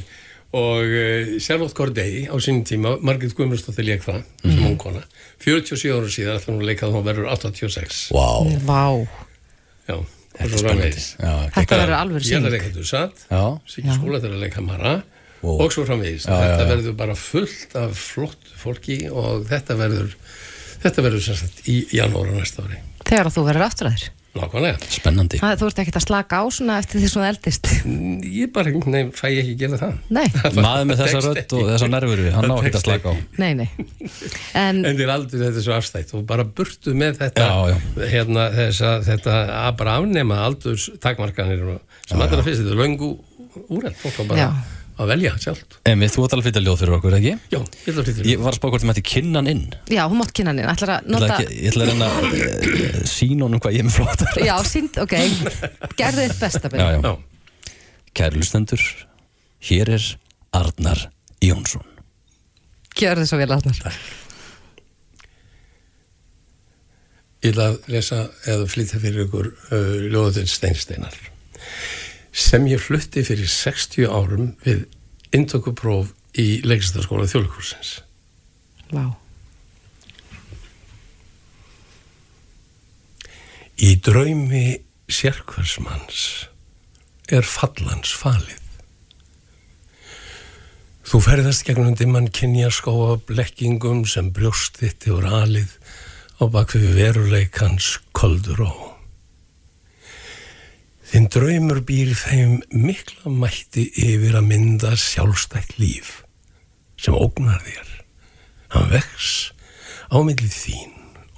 [0.54, 4.66] og uh, Charlotte Corday á sínum tíma, Margit Guðmundsdóttir leik það sem Mhm.
[4.68, 5.02] ung kona,
[5.40, 8.30] 47 ára síðan ætla hún að leika að hún verður 86 Vá,
[8.66, 9.08] Vá,
[9.90, 9.98] já,
[10.38, 11.04] þetta er spennandi.
[11.56, 15.04] þetta verður alveg ég er að leika Dussad Já, Siggi skóla til að leika Mara
[15.42, 15.60] Wow.
[15.62, 20.16] og svo framvegis, Já, þetta verður bara fullt af flott fólki og þetta verður
[20.82, 22.80] þetta verður sem sagt í janúar á næsta ári.
[23.06, 23.88] Þegar að þú verður aftur
[24.36, 27.70] nákvæmlega, spennandi Það, þú ert ekkert að slaka á svona eftir því svona eldist.
[28.42, 30.26] ég bara nei, fæ ég ekki að gera það Nei,
[30.60, 31.60] Maður með þessa ekki.
[31.60, 33.70] og þessa nervuru, hann ná Það ekki að slaka á nei, nei.
[34.66, 37.78] En En þér aldrei þetta er svo afstætt og bara burtu með þetta Já, já.
[38.16, 43.14] hérna þessa, þetta að bara afnema aldurs takmarkanir og sem allra fyrst þetta er löngu
[43.72, 44.50] úrætt fólk á bara Já.
[44.96, 47.34] Að velja sjálft Emi, þú ætlar að flytja ljóð fyrir okkur, ekki?
[47.52, 49.64] Já, ég ætla að flytja Ég var að spá hvort þið mætti kynna hann inn
[49.92, 50.70] já, hún mátt kynna hann inn.
[50.72, 51.40] Ætlar að nota...
[51.44, 55.00] ég ætla að reyna að uh, sína honum hvað ég er með flottar Já, sínd,
[55.04, 55.16] ok.
[56.00, 56.88] Gerðu þitt besta, já, Byrja.
[56.96, 57.00] já.
[57.04, 57.74] Já,
[58.16, 58.86] Kæri lustendur,
[59.70, 60.06] hér er
[60.56, 61.06] Arnar
[61.44, 61.84] Jónsson
[62.96, 63.96] Gjörðu svo vel, Arnar.
[67.46, 71.18] ég ætla að lesa eða flytja fyrir ykkur uh, ljóðatinn Steinsteinar
[72.36, 74.86] sem ég flutti fyrir 60 árum við
[75.36, 78.02] intökupróf í leikstarskóla þjóðlikursins
[78.94, 79.16] Vá.
[83.76, 84.78] Í draumi
[85.12, 86.22] sérkværsmanns
[87.34, 88.62] er fallans falið.
[91.06, 95.76] Þú ferðast gegnum dimman kynjaskóa blekkingum sem brjóst þitt yfir alið
[96.42, 98.95] á bakvið veruleikans koldur ó.
[101.26, 106.20] Þinn draumur býr þeim mikla mætti yfir að mynda sjálfstætt líf
[107.02, 107.88] sem ógnar þér.
[108.76, 109.30] Hann vex
[110.14, 110.92] á milli þín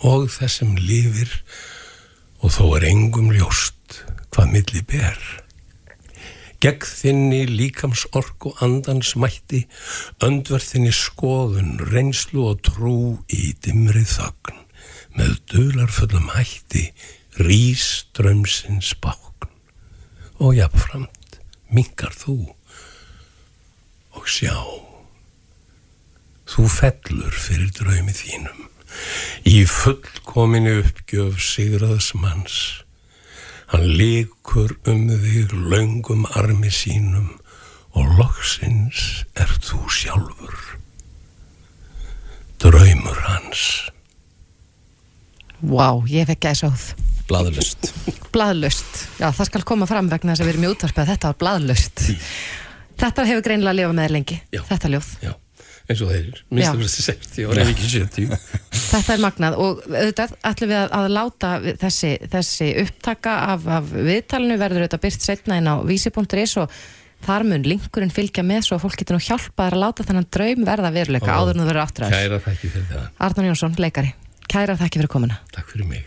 [0.03, 1.31] og þess sem lifir
[2.43, 4.01] og þó er engum ljóst
[4.35, 5.21] hvað milli ber.
[6.59, 9.61] Gegn þinni líkams ork og andans mætti,
[10.19, 12.97] öndverð þinni skoðun, reynslu og trú
[13.31, 14.59] í dimri þögn,
[15.15, 16.89] með dularfullum hætti,
[17.39, 17.87] rís
[18.19, 19.26] drömsins bákn
[20.37, 21.39] og jafnframt
[21.73, 22.37] minkar þú
[24.17, 24.55] og sjá.
[26.47, 28.67] Þú fellur fyrir draumi þínum
[29.47, 32.57] í fullkominu uppgjöf sigraðs manns.
[33.71, 37.33] Hann líkur um þig löngum armi sínum
[37.97, 40.57] og loksins er þú sjálfur.
[42.63, 43.63] Draumur hans.
[45.61, 46.83] Vá, ég fekk gæsáð.
[47.27, 47.89] Blaðurlust
[48.31, 48.99] Blaðlust.
[49.19, 52.03] Já, það skal koma fram vegna þess að við erum í útvarpið þetta var blaðlust.
[53.01, 54.61] Þetta hefur greinilega að lifa með lengi, Já.
[54.67, 55.09] þetta ljóð.
[55.23, 55.31] Já,
[55.87, 56.41] eins og þeir.
[56.51, 56.77] Minnstu Já.
[56.77, 58.37] fyrir 60 og ef ekki 70.
[58.91, 63.65] Þetta er magnað og auðvitað ætlum við að, að láta við- þessi, þessi upptaka af,
[63.79, 66.77] af viðtalinu verður auðvitað byrt setna inn á vísi.is og
[67.27, 70.63] þar mun linkurinn fylgja með svo að fólk getur nú hjálpað að láta þennan draum
[70.69, 73.09] verða veruleika áður en þú verður fyrir það.
[73.27, 74.13] Arnur Jónsson, leikari.
[74.47, 75.39] Kæra þakki fyrir komuna.
[75.53, 76.05] Takk fyrir mig.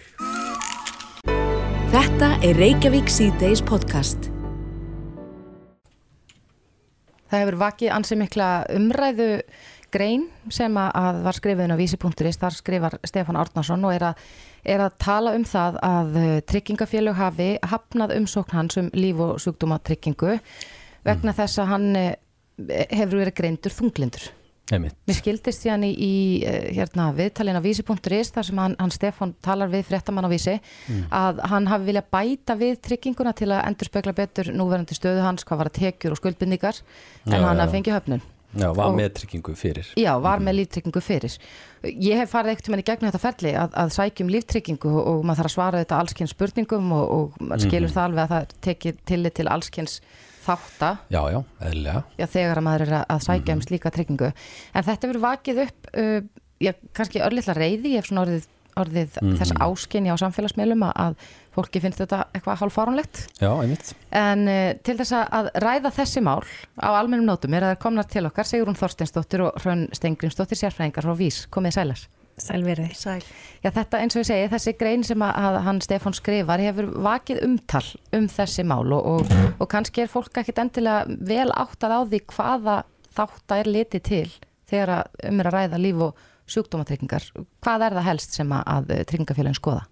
[1.91, 4.31] Þetta er Reykjavík C-Days podcast.
[7.31, 9.29] Það hefur vakið ansi mikla umræðu
[9.95, 14.15] grein sem að- var skrifiðin á vísi.is, þar skrifar Stefán Árnason og er að,
[14.65, 19.39] er að tala um það að uh, tryggingafélög hafi hafnað umsókn hans um líf og
[19.39, 20.39] sjúkdómatryggingu
[21.05, 22.15] vegna þess að hann eh,
[22.91, 24.31] hefur verið greindur þunglindur.
[24.77, 24.97] Einmitt.
[25.09, 26.13] Mér skildist síðan í, í
[26.47, 30.59] eh, hérna, viðtalin á vísi.is þar sem hann, hann Stefán talar við fréttamann á vísi
[31.11, 35.45] að hann hafi viljað bæta við trygginguna til að endur spekla betur núverandi stöðu hans
[35.49, 36.79] hvað var að tekjur og skuldbindningar
[37.27, 37.65] en Já, hann já.
[37.65, 38.23] hafi fengið höfnun.
[38.51, 39.87] Já, var Og- með tryggingu fyrir.
[39.95, 41.37] Já, var með líftryggingu fyrir.
[41.87, 45.21] Ég hef farið ekkert með í gegnum þetta ferli að, að sækjum líftryggingu og, og
[45.23, 48.57] maður þarf að svara þetta allskynns spurningum og, og maður skilur það alveg að það
[48.67, 49.95] tekið tillit til allskynns
[50.47, 50.91] þátta.
[51.11, 51.41] Já, já,
[52.19, 54.33] já, þegar að maður er að- sækja um slíka tryggingu.
[54.75, 56.21] En þetta verður vakið upp, uh,
[56.61, 58.47] já, kannski örlitla reyði, hef svona orðið,
[58.81, 61.17] orðið þess áskinni á samfélagsmiðlum að,
[61.57, 63.25] fólki finnst þetta eitthvað hálfárunlegt.
[64.13, 66.45] En uh, til þess að- ræða þessi mál
[66.79, 70.57] á almennum nótum er að það er komnar til okkar Sigrún Þorsteinsdóttir og Hrönn Stengrimsdóttir
[70.63, 72.07] sérfræðingar frá Vís, komið sælar.
[72.41, 72.89] Sælverði.
[72.97, 73.25] Sæl.
[73.61, 76.91] Já, þetta eins og ég segi, þessi grein sem að, að hann Stefán skrifar hefur
[77.05, 77.85] vakið umtal
[78.17, 82.23] um þessi mál og, og, og kannski er fólk ekkit endilega vel áttað á því
[82.35, 82.77] hvaða
[83.17, 84.27] þátt er litið til
[84.71, 87.31] þegar að um er að ræða líf og sjúkdómatryggingar.
[87.63, 89.87] Hvað er það helst sem að, að tryggingafélagin skoða?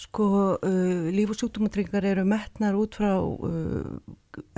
[0.00, 3.98] Sko, uh, líf- og sjúkdómatryggingar eru metnar út frá uh,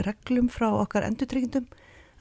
[0.07, 1.67] reglum frá okkar endurtryggindum.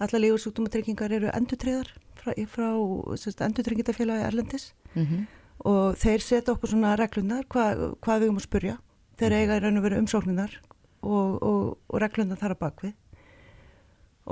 [0.02, 5.26] Alla líf- og sjúkdómatryggingar eru endurtryggðar frá, frá endurtryggindafélagi Erlendis Mm
[5.68, 8.78] og þeir setja okkur svona reglunar hvað, hvað við um að spurja.
[9.20, 10.58] Þeir eiga í raun og veru umsókninar
[11.02, 12.96] og, og, og reglunar þar að bakvið.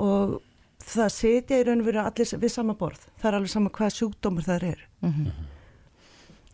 [0.00, 0.36] Og
[0.82, 3.06] það setja í raun og veru allir við sama borð.
[3.20, 4.90] Það er alveg sama hvað sjúkdómur það eru.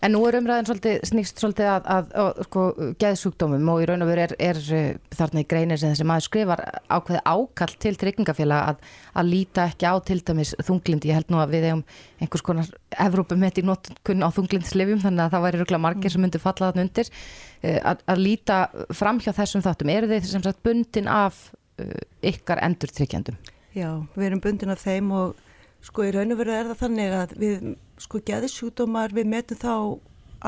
[0.05, 2.63] En nú er umræðin svolítið, snýst svolítið að, að, að sko,
[3.01, 6.27] geðsjúkdómum og í raun og veru er, er uh, þarna í greinir sem þessi maður
[6.27, 11.09] skrifar ákveði ákall til tryggingafélag að, að líta ekki á til dæmis þunglindi.
[11.09, 11.83] Ég held nú að við hefum
[12.21, 12.69] einhvers konar
[13.07, 16.85] Evrópumett í notkun á þunglindislefjum þannig að það væri röglega margir sem myndi falla þarna
[16.85, 18.61] undir uh, að, líta
[19.01, 19.95] fram hjá þessum þáttum.
[19.97, 21.41] Eru þeir sem sagt bundin af
[21.81, 23.41] uh, ykkar endurtryggjandum?
[23.73, 25.46] Já, við erum bundin af þeim og
[25.87, 27.67] sko í raun og veru er það þannig að við
[28.03, 29.73] sko geðisjúkdómar við metum þá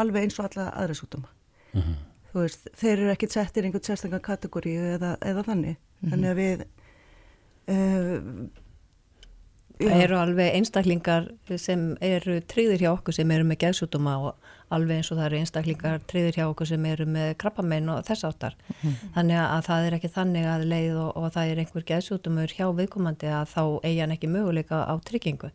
[0.02, 1.30] alveg eins og alla aðra sjúkdóma.
[2.28, 5.78] Þú veist, þeir eru ekkit settir í einhvern sérstaklega kategóriu eða, eða þannig.
[6.04, 6.64] Þannig að við
[7.72, 8.18] uh,
[9.78, 11.28] Það eru alveg einstaklingar
[11.60, 15.38] sem eru tryggðir hjá okkur sem eru með geðsútuma og alveg eins og það eru
[15.38, 18.56] einstaklingar tryggðir hjá okkur sem eru með krabbamenn og þess áttar.
[19.14, 22.66] Þannig að það er ekki þannig að leið og, og það er einhver geðsútumur hjá
[22.80, 25.52] viðkomandi að þá eigi hann ekki möguleika á tryggingu.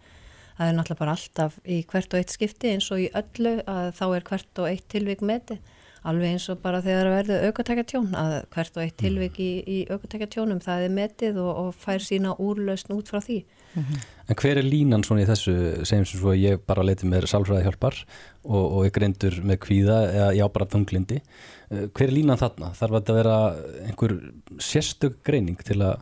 [0.53, 3.87] Það er náttúrulega bara alltaf í hvert og eitt skipti eins og í öllu að
[3.97, 5.59] þá er hvert og eitt tilvík metið.
[6.03, 9.77] Alveg eins og bara þegar það verður aukatækjatjón að hvert og eitt tilvík í, í
[9.89, 13.39] aukatækjatjónum það er metið og, og fær sína úrlausn út frá því.
[13.73, 17.27] En hver er línan svona í þessu, segjum sem svo að ég bara leiti mér
[17.29, 17.97] sálfræði hjálpar
[18.45, 21.19] og, og ég greindur með kvíða eða já bara þunglindi.
[21.73, 22.71] Eh, Hver er línan þarna?
[22.77, 23.37] Þarf þetta að vera
[23.89, 24.17] einhver
[24.63, 26.01] sérstök greining til að,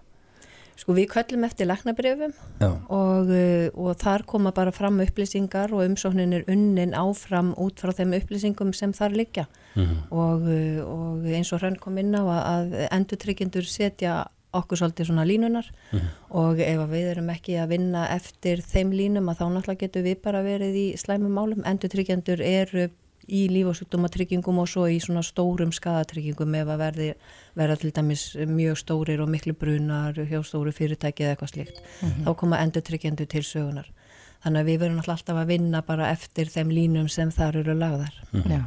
[0.82, 5.84] Sko við köllum eftir læknabrifum já, og, uh, og þar koma bara fram upplýsingar og
[5.86, 11.52] umsóknin er unnin áfram út frá þeim upplýsingum sem þar liggja og, uh, og eins
[11.54, 15.68] og hrann kom inn á að, að endurtryggindur setja okkur svolítið svona línunar
[16.30, 20.04] og ef að við erum ekki að vinna eftir þeim línum að þá náttúrulega getur
[20.04, 21.64] við bara verið í slæmum málum.
[21.66, 22.90] Endurtryggindur eru
[23.32, 27.14] í líf- og svo í svona stórum skadatrygingum ef að verði,
[27.56, 31.82] verða til dæmis mjög stórir og miklu brunar hjá stóru fyrirtæki eða eitthvað slíkt.
[32.26, 33.88] Þá koma endurtryggendur til sögunar.
[34.44, 38.14] Þannig að við náttúrulega alltaf að vinna bara eftir þeim línum sem þar eru lagðar.
[38.34, 38.66] Já.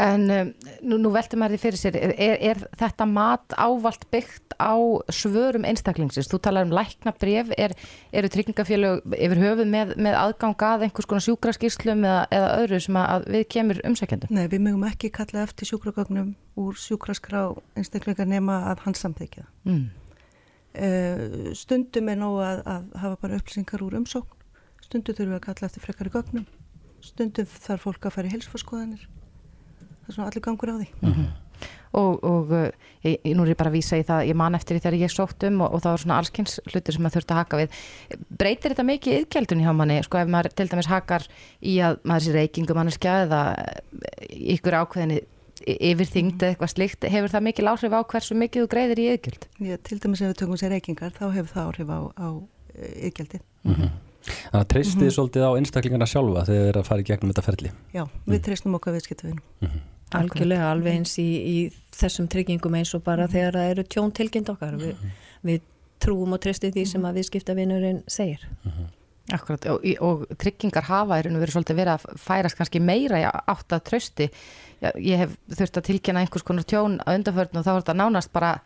[0.00, 0.50] En um,
[0.88, 4.76] nú, nú veltum maður því fyrir sér, er, er, þetta mat ávalt byggt á
[5.12, 6.30] svörum einstaklingsins?
[6.32, 7.74] Þú talar um lækna bref, er,
[8.14, 13.00] eru tryggingafélög yfir höfuð með, með aðgang að einhvers konar sjúkraskýrslum eða, eða öðru sem
[13.02, 14.32] að við kemur umsækjandum?
[14.32, 17.44] Nei, við mögum ekki kalla eftir sjúkragögnum úr sjúkraskrá
[17.76, 19.46] einstaklingar nema að hann samþykja.
[19.68, 19.90] Mm.
[20.72, 24.38] Uh, stundum er nóg að, að hafa bara upplýsingar úr umsókn,
[24.80, 26.46] stundum þurfum við að kalla eftir frekari gögnum,
[27.04, 29.04] stundum þarf fólk að fara í heilsforskoðanir.
[30.12, 30.88] Það er svona allir gangur á því.
[31.92, 32.70] Og, og uh,
[33.04, 35.12] ég, nú er ég bara að vísa í það, ég man eftir því þegar ég
[35.12, 37.80] sótt um og, og það var svona allskynns hlutir sem maður þurfti að haka við.
[38.40, 41.26] Breytir þetta mikið yðgjaldun hjá manni, sko ef maður til dæmis hakar
[41.60, 43.82] í að maður sé reykingu manneskja eða eh,
[44.56, 45.20] ykkur ákveðinni
[45.62, 49.08] yfir þyngd eða eitthvað slíkt, hefur það mikil áhrif á hversu mikið þú greiðir í
[49.12, 49.46] yðgjöld?
[49.68, 52.28] Ég, til dæmis ef við tökum sér reykingar, þá hefur það áhrif á, á
[53.04, 53.44] yðgjaldið.
[53.62, 57.32] þannig að treystið mm svolítið á einstaklingarna sjálfa þegar þeir eru að fara í gegnum
[57.32, 57.72] þetta ferli.
[57.94, 59.82] Já, við treystum okkar viðskiptavinum.
[60.18, 61.56] Algjörlega, alveg eins í, í
[61.96, 64.76] þessum tryggingum eins og bara þegar það eru tjón tilkynnt okkar.
[64.80, 64.94] Vi,
[65.46, 65.62] við
[66.02, 68.44] trúum og treystum því sem að viðskiptavinurinn segir.
[69.32, 73.76] Akkurat, og, og tryggingar hafa er verið svolítið verið að færast kannski meira í átt
[73.76, 74.28] að trösti.
[74.98, 78.32] Ég hef þurft að tilkynna einhvers konar tjón að undarförn og þá er þetta nánast
[78.34, 78.56] bara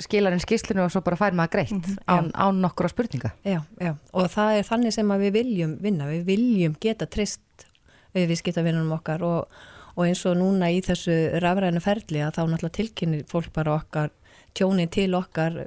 [0.00, 3.32] skilarinn skýslinu og svo bara fær maður greitt án, án nokkur á spurninga.
[3.44, 7.66] Já, já, og það er þannig sem að við viljum vinna, við viljum geta treyst
[8.16, 9.60] við viðskiptavinnunum okkar og,
[9.96, 14.12] og eins og núna í þessu rafræðinu ferli að þá náttúrulega tilkynni fólk bara okkar
[14.56, 15.62] tjóni til okkar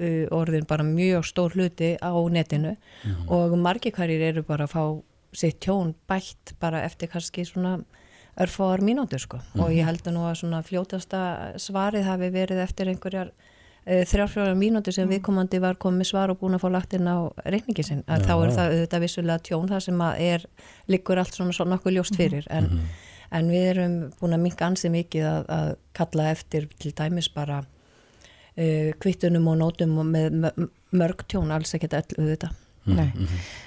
[0.00, 2.76] uh, orðin bara mjög stór hluti á netinu.
[3.28, 4.84] Og margir hverjir eru bara að fá
[5.32, 7.78] sitt tjón bætt bara eftir kannski svona
[8.40, 9.40] örfáar mínútur sko.
[9.58, 11.20] Og ég held að nú að svona fljótasta
[11.60, 16.40] svarið hafi verið eftir einhverjar uh, þrjárfjórar mínútur sem viðkomandi var komið með svar og
[16.40, 18.02] búin að fá lagt inn á reikningi sinn.
[18.08, 20.48] Að þá er það auðvitað vissulega tjón það sem að er
[20.88, 22.48] liggur allt svona, svona nokkuð ljóst fyrir.
[22.50, 22.82] En,
[23.30, 27.60] en við erum búin að minka ansið mikið að, að kalla eftir til dæmis bara
[27.62, 32.58] uh, kvittunum og nótum og með mörg tjón alls ekkert öll auðvitað.
[32.88, 33.10] Nei.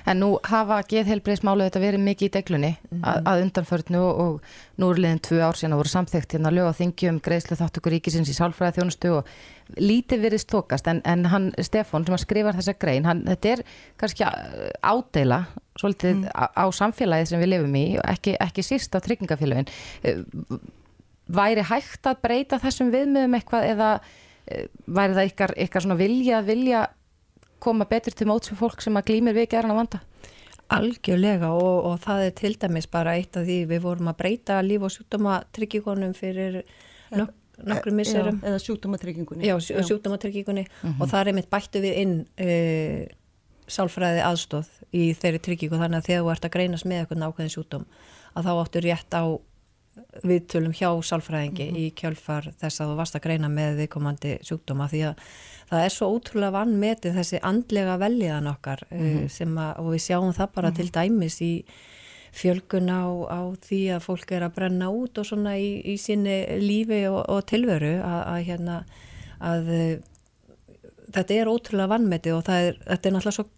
[0.09, 2.72] En nú hafa geðheilbreyðsmálu þetta verið mikið í deglunni
[3.05, 6.53] að, að undanförnu og, og nú er liðin tvö ár síðan að voru samþygt hérna
[6.53, 9.30] lög á þingjum greiðslu þáttökur ríkisins í sálfræði þjónustu og
[9.78, 13.64] lítið verið stókast en, en hann Stefán sem að skrifa þessa grein hann, þetta er
[14.01, 14.28] kannski
[14.82, 15.43] ádeila
[15.80, 19.69] svolítið á, á samfélagið sem við lifum í og ekki, ekki síst á tryggingafélagin
[21.34, 26.39] væri hægt að breyta þessum viðmiðum eitthvað eða uh, væri það ykkar, ykkar svona vilja
[26.41, 26.82] að vilja
[27.63, 30.01] koma betur til móts við fólk sem að glýmir við gerðan að vanda?
[30.74, 34.59] Algjörlega og, og það er til dæmis bara eitt af því við vorum að breyta
[34.65, 36.61] líf og sjúkdóma tryggingunum fyrir
[37.13, 37.32] nok
[37.63, 38.39] nokkru misserum.
[38.41, 39.45] Já, eða sjúkdómatryggingunni.
[39.45, 40.63] Já, sjú- sjúkdómatryggingunni
[40.97, 43.03] og það er einmitt bættu við inn uh,
[43.72, 47.53] sálfræði aðstóð í þeirri tryggingu þannig að þegar þú ert að greinast með eitthvað nákvæðin
[47.55, 47.86] sjúkdóm
[48.34, 49.24] að þá áttu rétt á
[50.24, 55.01] viðtölum hjá sálfræðingi í kjölfar þess að þú varst að greina með viðkomandi sjúkdóma því
[55.11, 55.26] að
[55.70, 60.34] það er svo ótrúlega vannmetið þessi andlega veljiðan okkar mm sem að, og við sjáum
[60.34, 61.51] það bara til dæmis í
[62.34, 66.39] fjölgun á, á því að fólk er að brenna út og svona í, í sinni
[66.64, 68.80] lífi og, og tilveru að, að hérna
[69.43, 69.72] að
[71.16, 73.49] þetta er ótrúlega vannmetið og er, þetta er náttúrulega svo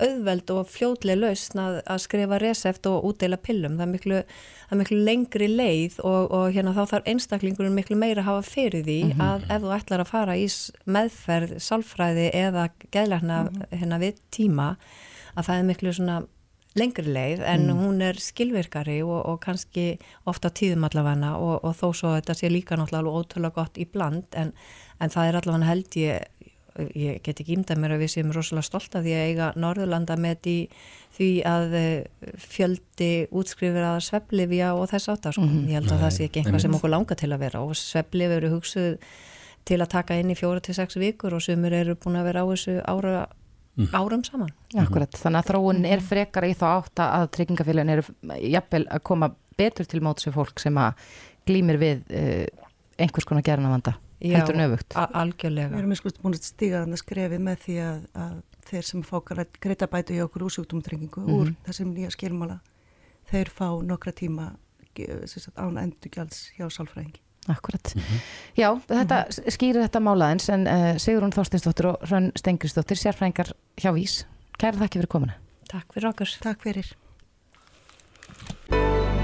[0.00, 3.76] auðveld og fljótlega lausn að, að skrifa resept og útdeila pillum.
[3.76, 4.20] Það er miklu,
[4.64, 8.46] það er miklu lengri leið og, og hérna þá þarf einstaklingurinn miklu meira að hafa
[8.48, 10.46] fyrir því að ef þú ætlar að fara í
[10.96, 13.42] meðferð, sálfræði eða geðlækna
[13.72, 14.70] hérna við tíma
[15.36, 15.96] að það er miklu
[16.78, 19.98] lengri leið en hún er skilvirkari og, og kannski
[20.28, 24.38] ofta tíðum allavega og, og þó svo þetta sé líka náttúrulega ótrúlega gott í bland
[24.38, 24.54] en,
[24.96, 26.31] en það er allavega held ég
[26.96, 30.16] ég get ekki ímdað mér að við séum rosalega stolt af því að eiga Norðurlanda
[30.20, 30.48] með
[31.12, 35.44] því að eh, fjöldi útskrifir að sveflifja og þess áttar sko.
[35.68, 38.36] ég held að það sé ekki eitthvað sem okkur langar til að vera og sveflif
[38.38, 38.96] eru hugsuð
[39.68, 42.42] til að taka inn í fjóra til sex vikur og sumur eru búin að vera
[42.42, 43.26] á þessu ára,
[43.92, 44.50] árum saman.
[44.80, 48.06] Akkurat, þannig að þróun er frekar í þá átt að tryggingafélagin eru
[48.40, 51.04] jafnvel að koma betur til móts við fólk sem að
[51.46, 52.46] glýmir við uh,
[52.98, 54.94] einhvers konar gerðan að vanda heldur en öfugt.
[54.96, 58.36] a- algjörlega Við erum sko búin að stíga þannig skrefið með því að, að
[58.70, 59.16] þeir sem fá
[59.60, 62.60] greita bætu hjá okkur úr sjúkdómatryggingu úr þessum nýja skilmála
[63.32, 64.52] þeir fá nokkra tíma
[65.56, 67.20] án endurgjalds hjá sálfræðingi.
[67.50, 67.94] Akkurat.
[68.54, 73.50] Já, þetta skýrir þetta málaðins en uh, Sigrún Þorstinsdóttir og Hrönn Stengrisdóttir, sérfræðingar
[73.82, 74.20] hjá Vís.
[74.60, 75.34] Kæra þakki fyrir komuna.
[75.72, 76.92] Takk fyrir okkur Takk fyrir.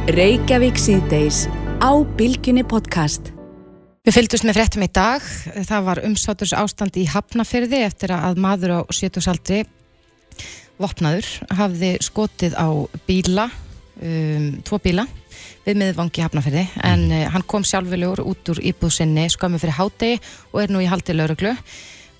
[0.09, 1.45] Reykjavík síðdeis
[1.85, 3.38] á Bilginni podcast.
[4.09, 5.25] Við fylgdust með fréttum í dag.
[5.69, 9.59] Það var umsáturs ástand í Hafnafyrði eftir að maður á 70 aldri
[10.81, 11.29] vopnaður
[11.59, 12.73] hafði skotið á
[13.05, 13.45] bíla,
[14.01, 15.05] um, tvo bíla
[15.67, 20.25] við miðvangi Hafnafyrði en uh, hann kom sjálfilegur út úr íbúð sinni skömmu fyrir hádegi
[20.55, 21.53] og er nú í haldi lauruglu.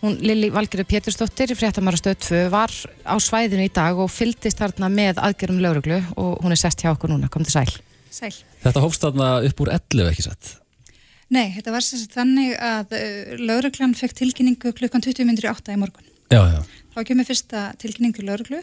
[0.05, 2.69] Hún Lili Valgerður Pétursdóttir, fréttamara stöð 2, var
[3.09, 6.93] á svæðinu í dag og fylgdist þarna með aðgerum lauruglu og hún er sest hjá
[6.93, 7.77] okkur núna, kom til sæl.
[8.13, 8.35] Sæl.
[8.61, 10.59] Þetta hófst þarna upp úr 11 ekki satt
[11.35, 15.75] Nei, þetta var sagt þannig að uh, lauruglan fekk tilkynningu klukkan 20 minnir í 8
[15.75, 16.07] í morgun.
[16.33, 16.61] Já, já,
[16.95, 18.63] Þá kemur fyrsta tilkynningu lauruglu.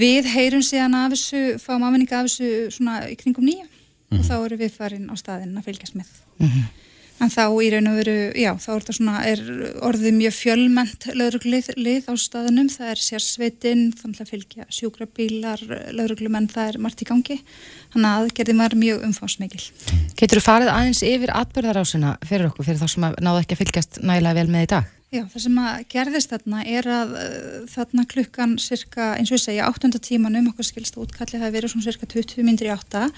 [0.00, 3.66] Við heyrum síðan af þessu, fáum afmenninga af þessu svona í kringum nýja
[4.10, 6.08] og þá eru við farin á staðinn að fylgjast með.
[7.20, 9.40] En þá í raun og veru, já, þá er þetta svona, er
[9.84, 16.48] orðið mjög fjölmennt lauruglið lið á staðinum, það er sérsveitin, þannig að fylgja sjúkrabílar, lauruglumenn,
[16.48, 17.36] það er margt í gangi,
[17.92, 19.62] þannig að aðgerðin var mjög umfásmikil.
[20.18, 23.62] Getur þú farið aðeins yfir atbyrðarásina fyrir okkur, fyrir þá sem að náðu ekki að
[23.64, 24.90] fylgjast nægilega vel með í dag?
[25.10, 29.42] Já, það sem að gerðist þarna er að uh, þarna klukkan cirka, eins og ég
[29.42, 33.08] segja, áttunda tímanum, okkur skilst að útkallið hafi verið svona cirka 20 myndir í átta,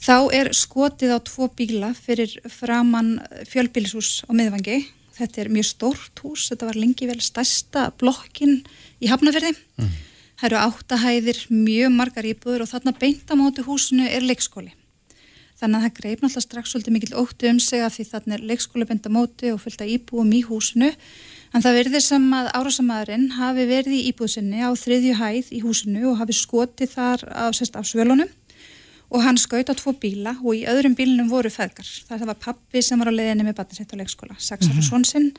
[0.00, 3.18] þá er skotið á tvo bíla fyrir framann
[3.52, 4.78] fjölbílshús á miðvangi.
[5.20, 8.62] Þetta er mjög stórt hús, þetta var lengi vel stærsta blokkin
[9.04, 9.52] í Hafnafjörði.
[10.40, 14.70] Það eru áttahæðir, mjög margar íbúður og þarna beint á móti húsinu er leikskóli.
[15.60, 18.46] Þannig að það greip náttúrulega strax svolítið mikill óttu um sig að því þarna er
[18.48, 20.88] leikskóla beint á móti og fylgta íbúum í húsinu.
[21.52, 26.06] En það verður sem að árásamæðurinn hafi verið í íbúðsynni á þriðju hæð í húsinu
[26.08, 28.32] og hafi skotið þar af, sérst, af svölunum
[29.10, 31.84] og hann skaut á tvo bíla og í öðrum bílunum voru feðgar.
[32.08, 35.34] Það var pappi sem var á leiðinni með batninsett á leikskóla, sexar og svonsinn.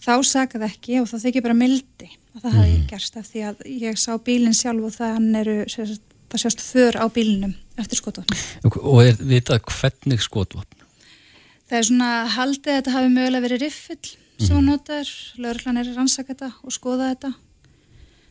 [0.00, 3.64] Þá sakaði ekki og þá þykir bara mildi að það hafi gerst af því að
[3.86, 8.00] ég sá bílinn sjálf og það hann eru sérst, það sjást för á bílinnum eftir
[8.00, 10.80] skotvapn Og er vitað hvernig skotvapn?
[11.70, 15.90] það er svona haldið að þetta hafi mögulega verið riffill sem hann notaður, lögurklan er
[15.90, 17.28] að rannsaka þetta og skoða þetta.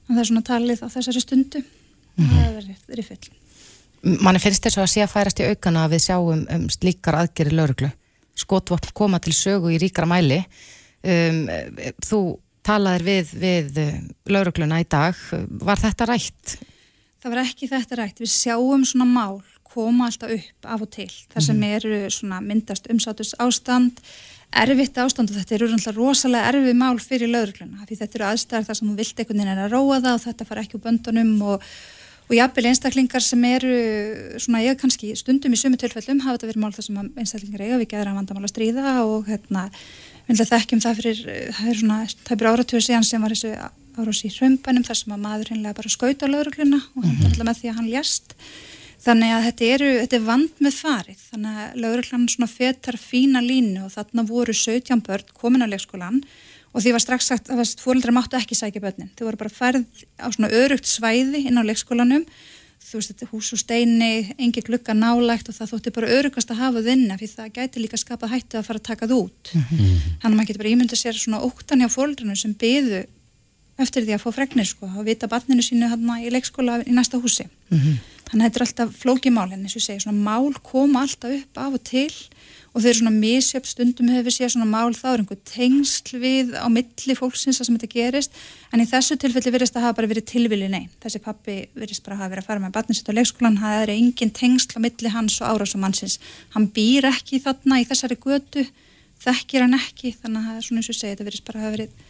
[0.10, 3.30] En það er svona talið á þessari stundu að það hafi verið riffill.
[4.26, 7.54] Manni finnst þess að sé að færast í aukana að við sjáum um slíkar aðgeri
[7.54, 7.92] lauruglu
[8.40, 10.40] skotvopn koma til sögu í ríkara mæli
[11.04, 11.44] um,
[12.06, 12.24] þú
[12.66, 13.80] talaðir við, við
[14.30, 15.18] laurugluna í dag.
[15.48, 16.60] Var þetta rætt?
[17.20, 19.40] það var ekki þetta rætt, við sjáum svona mál
[19.70, 21.10] koma alltaf upp af og til.
[21.30, 24.02] Þar sem eru svona myndast umsátus ástand
[24.50, 28.78] erfitt ástand og þetta eru rosalega erfið mál fyrir laurugluna því þetta eru aðstæðar þar
[28.80, 31.68] sem þú vilt einhvern veginn að róa það og þetta fara ekki úr böndunum og
[32.30, 33.70] og jafnvel einstaklingar sem eru
[34.42, 37.80] svona ég kannski stundum í sumu tilfellum hafa þetta verið mál þar sem einstaklingar eiga
[37.82, 39.64] við geðra vandamál að stríða og hérna
[40.38, 41.22] við þekkjum það fyrir,
[41.58, 43.54] það er svona það er bara áratöðu síðan sem var þessu
[44.00, 47.48] árás í hrömbanum þar sem að maður hinnlega bara skauta laurugluna og hann mm -hmm.
[47.48, 48.36] með því að hann ljast
[49.00, 53.42] þannig að þetta eru, þetta er vand með farið þannig að lauruglan svona fetar fína
[53.42, 56.22] línu og þarna voru 17 börn komin á leikskólan
[56.74, 59.10] og því var strax sagt að fólkdra máttu ekki sækja börnin.
[59.18, 59.86] Þau voru bara færð
[60.22, 62.26] á svona örugt svæði inn á leikskólanum
[62.80, 66.84] þú veist, hús og steini engi glukka nálægt og það þótti bara örugast að hafa
[66.86, 69.96] þinna fyrir það gæti líka skapað hætti að fara að taka það út mm -hmm.
[70.22, 73.02] þannig að maður getur bara ímyndið sér svona óttan hjá fólkdrarnu sem byðu
[73.80, 77.20] eftir því að fá fregnir sko, að vita barninu sínu hérna í leikskóla í næsta
[77.20, 77.96] húsi mm -hmm.
[78.30, 81.58] þannig að þetta er alltaf flókimál en eins og segja, svona mál koma alltaf upp
[81.58, 82.14] af og til
[82.74, 86.52] og þau eru svona misjöp stundum hefur séð svona mál þá er einhver tengsl við
[86.54, 88.38] á milli fólksins að sem þetta gerist
[88.74, 92.18] en í þessu tilfelli verist að hafa bara verið tilvili neinn þessi pappi verist bara
[92.18, 95.14] að hafa verið að fara með batninsett á leikskólan, það er engin tengsl á milli
[95.16, 96.20] hans og árásumannsins
[96.56, 98.68] hann býr ekki þarna í þessari götu
[99.24, 101.66] þekkir hann ekki þannig að það er svona eins og segið, þetta verist bara að
[101.66, 102.08] hafa verið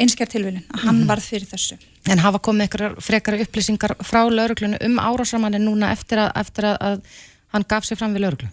[0.00, 1.08] einskjær tilvilin, að hann mm.
[1.10, 1.76] varð fyrir þessu
[2.08, 6.78] En hafa komið eitthvað frekara upplýsingar frá lauruglunu um árásamannin núna eftir að, eftir að,
[6.80, 7.18] að
[7.52, 8.48] hann gaf sér fram við lauruglu?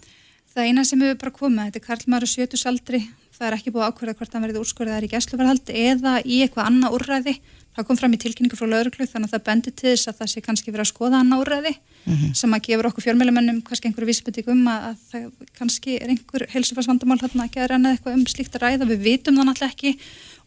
[0.58, 2.98] Það eina sem hefur bara komið, þetta er Karl Máru Sjötusaldri,
[3.36, 6.96] það er ekki búið ákveða hvort hann verið úrskurðar í gæsluvarhald eða í eitthvað annað
[6.96, 7.34] úrræði.
[7.78, 10.30] Það kom fram í tilkynningu frá lauruglu þannig að það bendir til þess að það
[10.32, 12.32] sé kannski verið að skoða annað úrræði mm -hmm.
[12.40, 15.30] sem að gefur okkur fjármjölamennum kannski einhverju vísbyttingum að, að það
[15.60, 19.46] kannski er einhver heilsufarsvandamál þarna að gera eitthvað um slíkt að ræða, við vitum það
[19.46, 19.94] náttúrulega ekki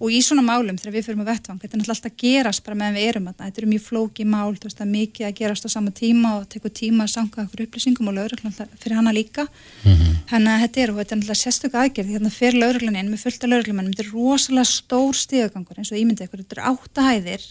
[0.02, 2.64] og í svona málum þegar við fyrir með vettvang þetta er náttúrulega alltaf að gerast
[2.66, 5.28] bara meðan við erum þetta þetta eru mjög flóki mál, þú veist það er mikið
[5.28, 8.98] að gerast á sama tíma og tekur tíma að sanga okkur upplýsingum og lauruglan fyrir
[8.98, 9.46] hana líka.
[9.86, 10.16] Mm -hmm.
[10.32, 13.24] þannig að þetta er, og þetta er náttúrulega sérstök aðgerð hérna fyrir lauruglan inn með
[13.26, 17.44] fullta lauruglumennum þetta er rosalega stór stíðagangur eins og ímyndið ykkur, þetta eru áttahæðir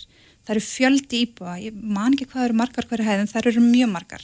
[0.44, 3.90] það eru fjöldi íbúa, ég man ekki hvað eru margar hverju hæðin, það eru mjög
[3.92, 4.22] margar.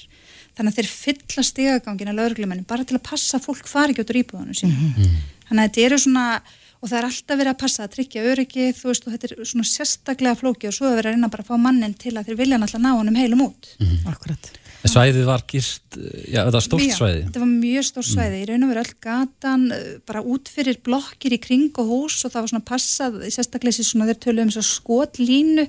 [0.57, 4.23] Þannig að þeir fylla stíðagangina lauruglumennum bara til að passa fólk fari ekki út úr
[4.23, 5.19] íbúðunum sín mm -hmm.
[5.49, 6.43] þannig að þetta eru svona
[6.81, 9.49] og það er alltaf verið að passa að tryggja öryggi þú veist og þetta er
[9.49, 12.29] svona sérstaklega flóki og svo er verið að reyna bara að fá mannin til að
[12.29, 13.75] þeir vilja náttúrulega ná honum heilum út.
[13.81, 14.13] Mm -hmm.
[14.13, 14.53] Akkurat
[14.87, 15.97] Svæðið var gist,
[16.31, 17.21] já þetta var stórt svæði.
[17.21, 18.43] Já, þetta var mjög stórt svæði, mm.
[18.43, 22.25] í raun og veru öll gatan eh, bara út fyrir blokkir í kring og hús
[22.25, 25.67] og það var svona passað sérstaklega þessi svona þeir tölu um svo skotlínu.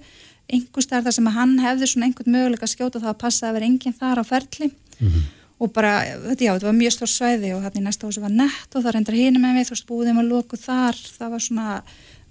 [0.48, 3.70] Einhverstaðar þar sem að hann hefði svona einhvern möguleika skjóta það að passa að vera
[3.72, 4.70] enginn þar á ferli.
[5.00, 5.26] Mm -hmm
[5.58, 5.94] og bara,
[6.28, 8.84] þetta, já, þetta var mjög stór svæði og hérna í næsta hósi var nett og
[8.84, 11.80] það reyndar hínum með við, þú veist, búðum að loku þar það var svona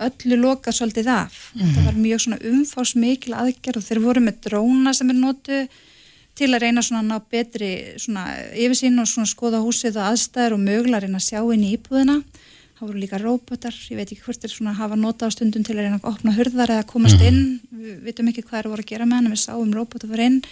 [0.06, 1.74] öllu lokað svolítið af, mm -hmm.
[1.74, 5.68] það var mjög svona umfás mikil aðgerð og þeir voru með dróna sem er notu
[6.36, 10.56] til að reyna svona að ná betri svona yfirsýn og svona skoða húsið og aðstæður
[10.56, 12.22] og mögulega reyna að sjá inn í íbúðina
[12.76, 15.64] það voru líka róbotar, ég veit ekki hvort er svona að hafa nota á stundum
[15.64, 17.26] til að reyna að opna hurðar eða komast mhm.
[17.26, 20.28] inn, við vitum ekki hvað er voru að gera með hann, við sáum róbotar fyrir
[20.28, 20.42] inn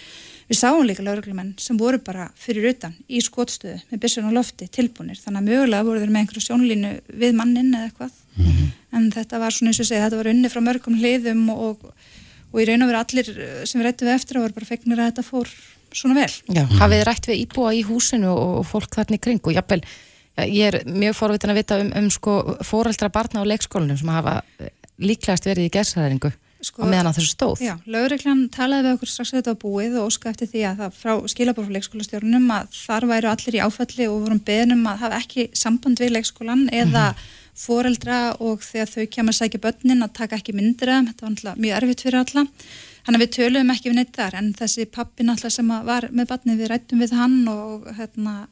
[0.45, 4.67] Við sáum líka lauruglumenn sem voru bara fyrir utan í skotstöðu með byssun og lofti
[4.69, 6.91] tilbúinir þannig að mögulega voru þeir með einhverju sjónlínu
[7.23, 8.67] við mannin eða eitthvað mm -hmm.
[8.99, 11.89] en þetta var svona eins og segja, þetta var unni frá mörgum hliðum og,
[12.51, 13.31] og í raun og veru allir
[13.65, 15.49] sem við rættum við eftir að voru bara fegnir að þetta fór
[15.95, 16.33] svona vel.
[16.53, 16.79] Já, mm -hmm.
[16.79, 19.81] hafið rætt við íbúa í húsinu og, og fólk þarna í kring og jafnvel,
[20.37, 24.43] ég er mjög forvitin að vita um, um sko fóreldra barna á leikskólinum sem hafa
[24.99, 26.31] líklegast verið í gerðsæðingu
[26.65, 27.61] sko, og meðan að þessu stóð.
[27.63, 30.81] Já, lauriklan talaði við okkur strax að þetta var búið og óska eftir því að
[30.81, 35.01] það frá skilabór frá leikskólastjórnum að þar væru allir í áfalli og vorum beðnum að
[35.05, 37.31] hafa ekki samband við leikskólan eða mm -hmm.
[37.65, 41.61] foreldra og þegar þau kemur að sækja börnin að taka ekki myndra, þetta var náttúrulega
[41.61, 42.47] mjög erfitt fyrir alla.
[43.05, 46.27] Þannig að við töluðum ekki við neitt þar en þessi pappi náttúrulega sem var með
[46.27, 48.47] barni við rættum við hann og, hérna,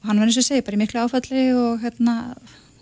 [0.00, 2.36] og hann var eins og segi bara í miklu áfalli og, hérna,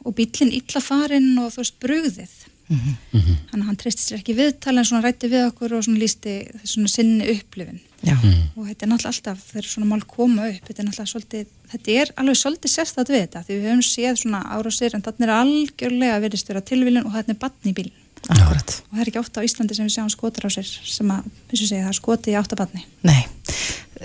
[0.05, 4.39] og bílinn illa farinn og þú veist brugðið Þannig að hann treysti sér ekki í
[4.41, 6.33] viðtal en svona rætti við okkur og svona lísti
[6.67, 8.17] svona sinni upplifin Já.
[8.57, 11.95] og þetta er náttúrulega alltaf þegar svona mál koma upp þetta er náttúrulega svolítið, þetta
[12.03, 15.35] er alveg svolítið sérstætt við þetta því við höfum séð svona árásir en þarna er
[15.37, 18.75] algjörlega verðist vera tilviljun og þarna er batn í bílinn Akkurat.
[18.83, 21.71] og það er ekki ofta á Íslandi sem við sjáum skotarásir sem að, eins og
[21.71, 23.23] segja, það er skoti í áttabatni Nei,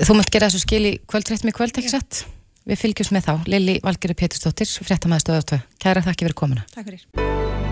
[0.05, 2.23] þú munt gera þessu skil í kvöldrætt með kvöld, ekki satt?
[2.69, 5.67] Við fylgjumst með þá, Lili Valgeri Pétursdóttir, fréttamaður stöðartöð.
[5.81, 6.67] Kæra þakki fyrir komuna.
[6.69, 7.40] Takk fyrir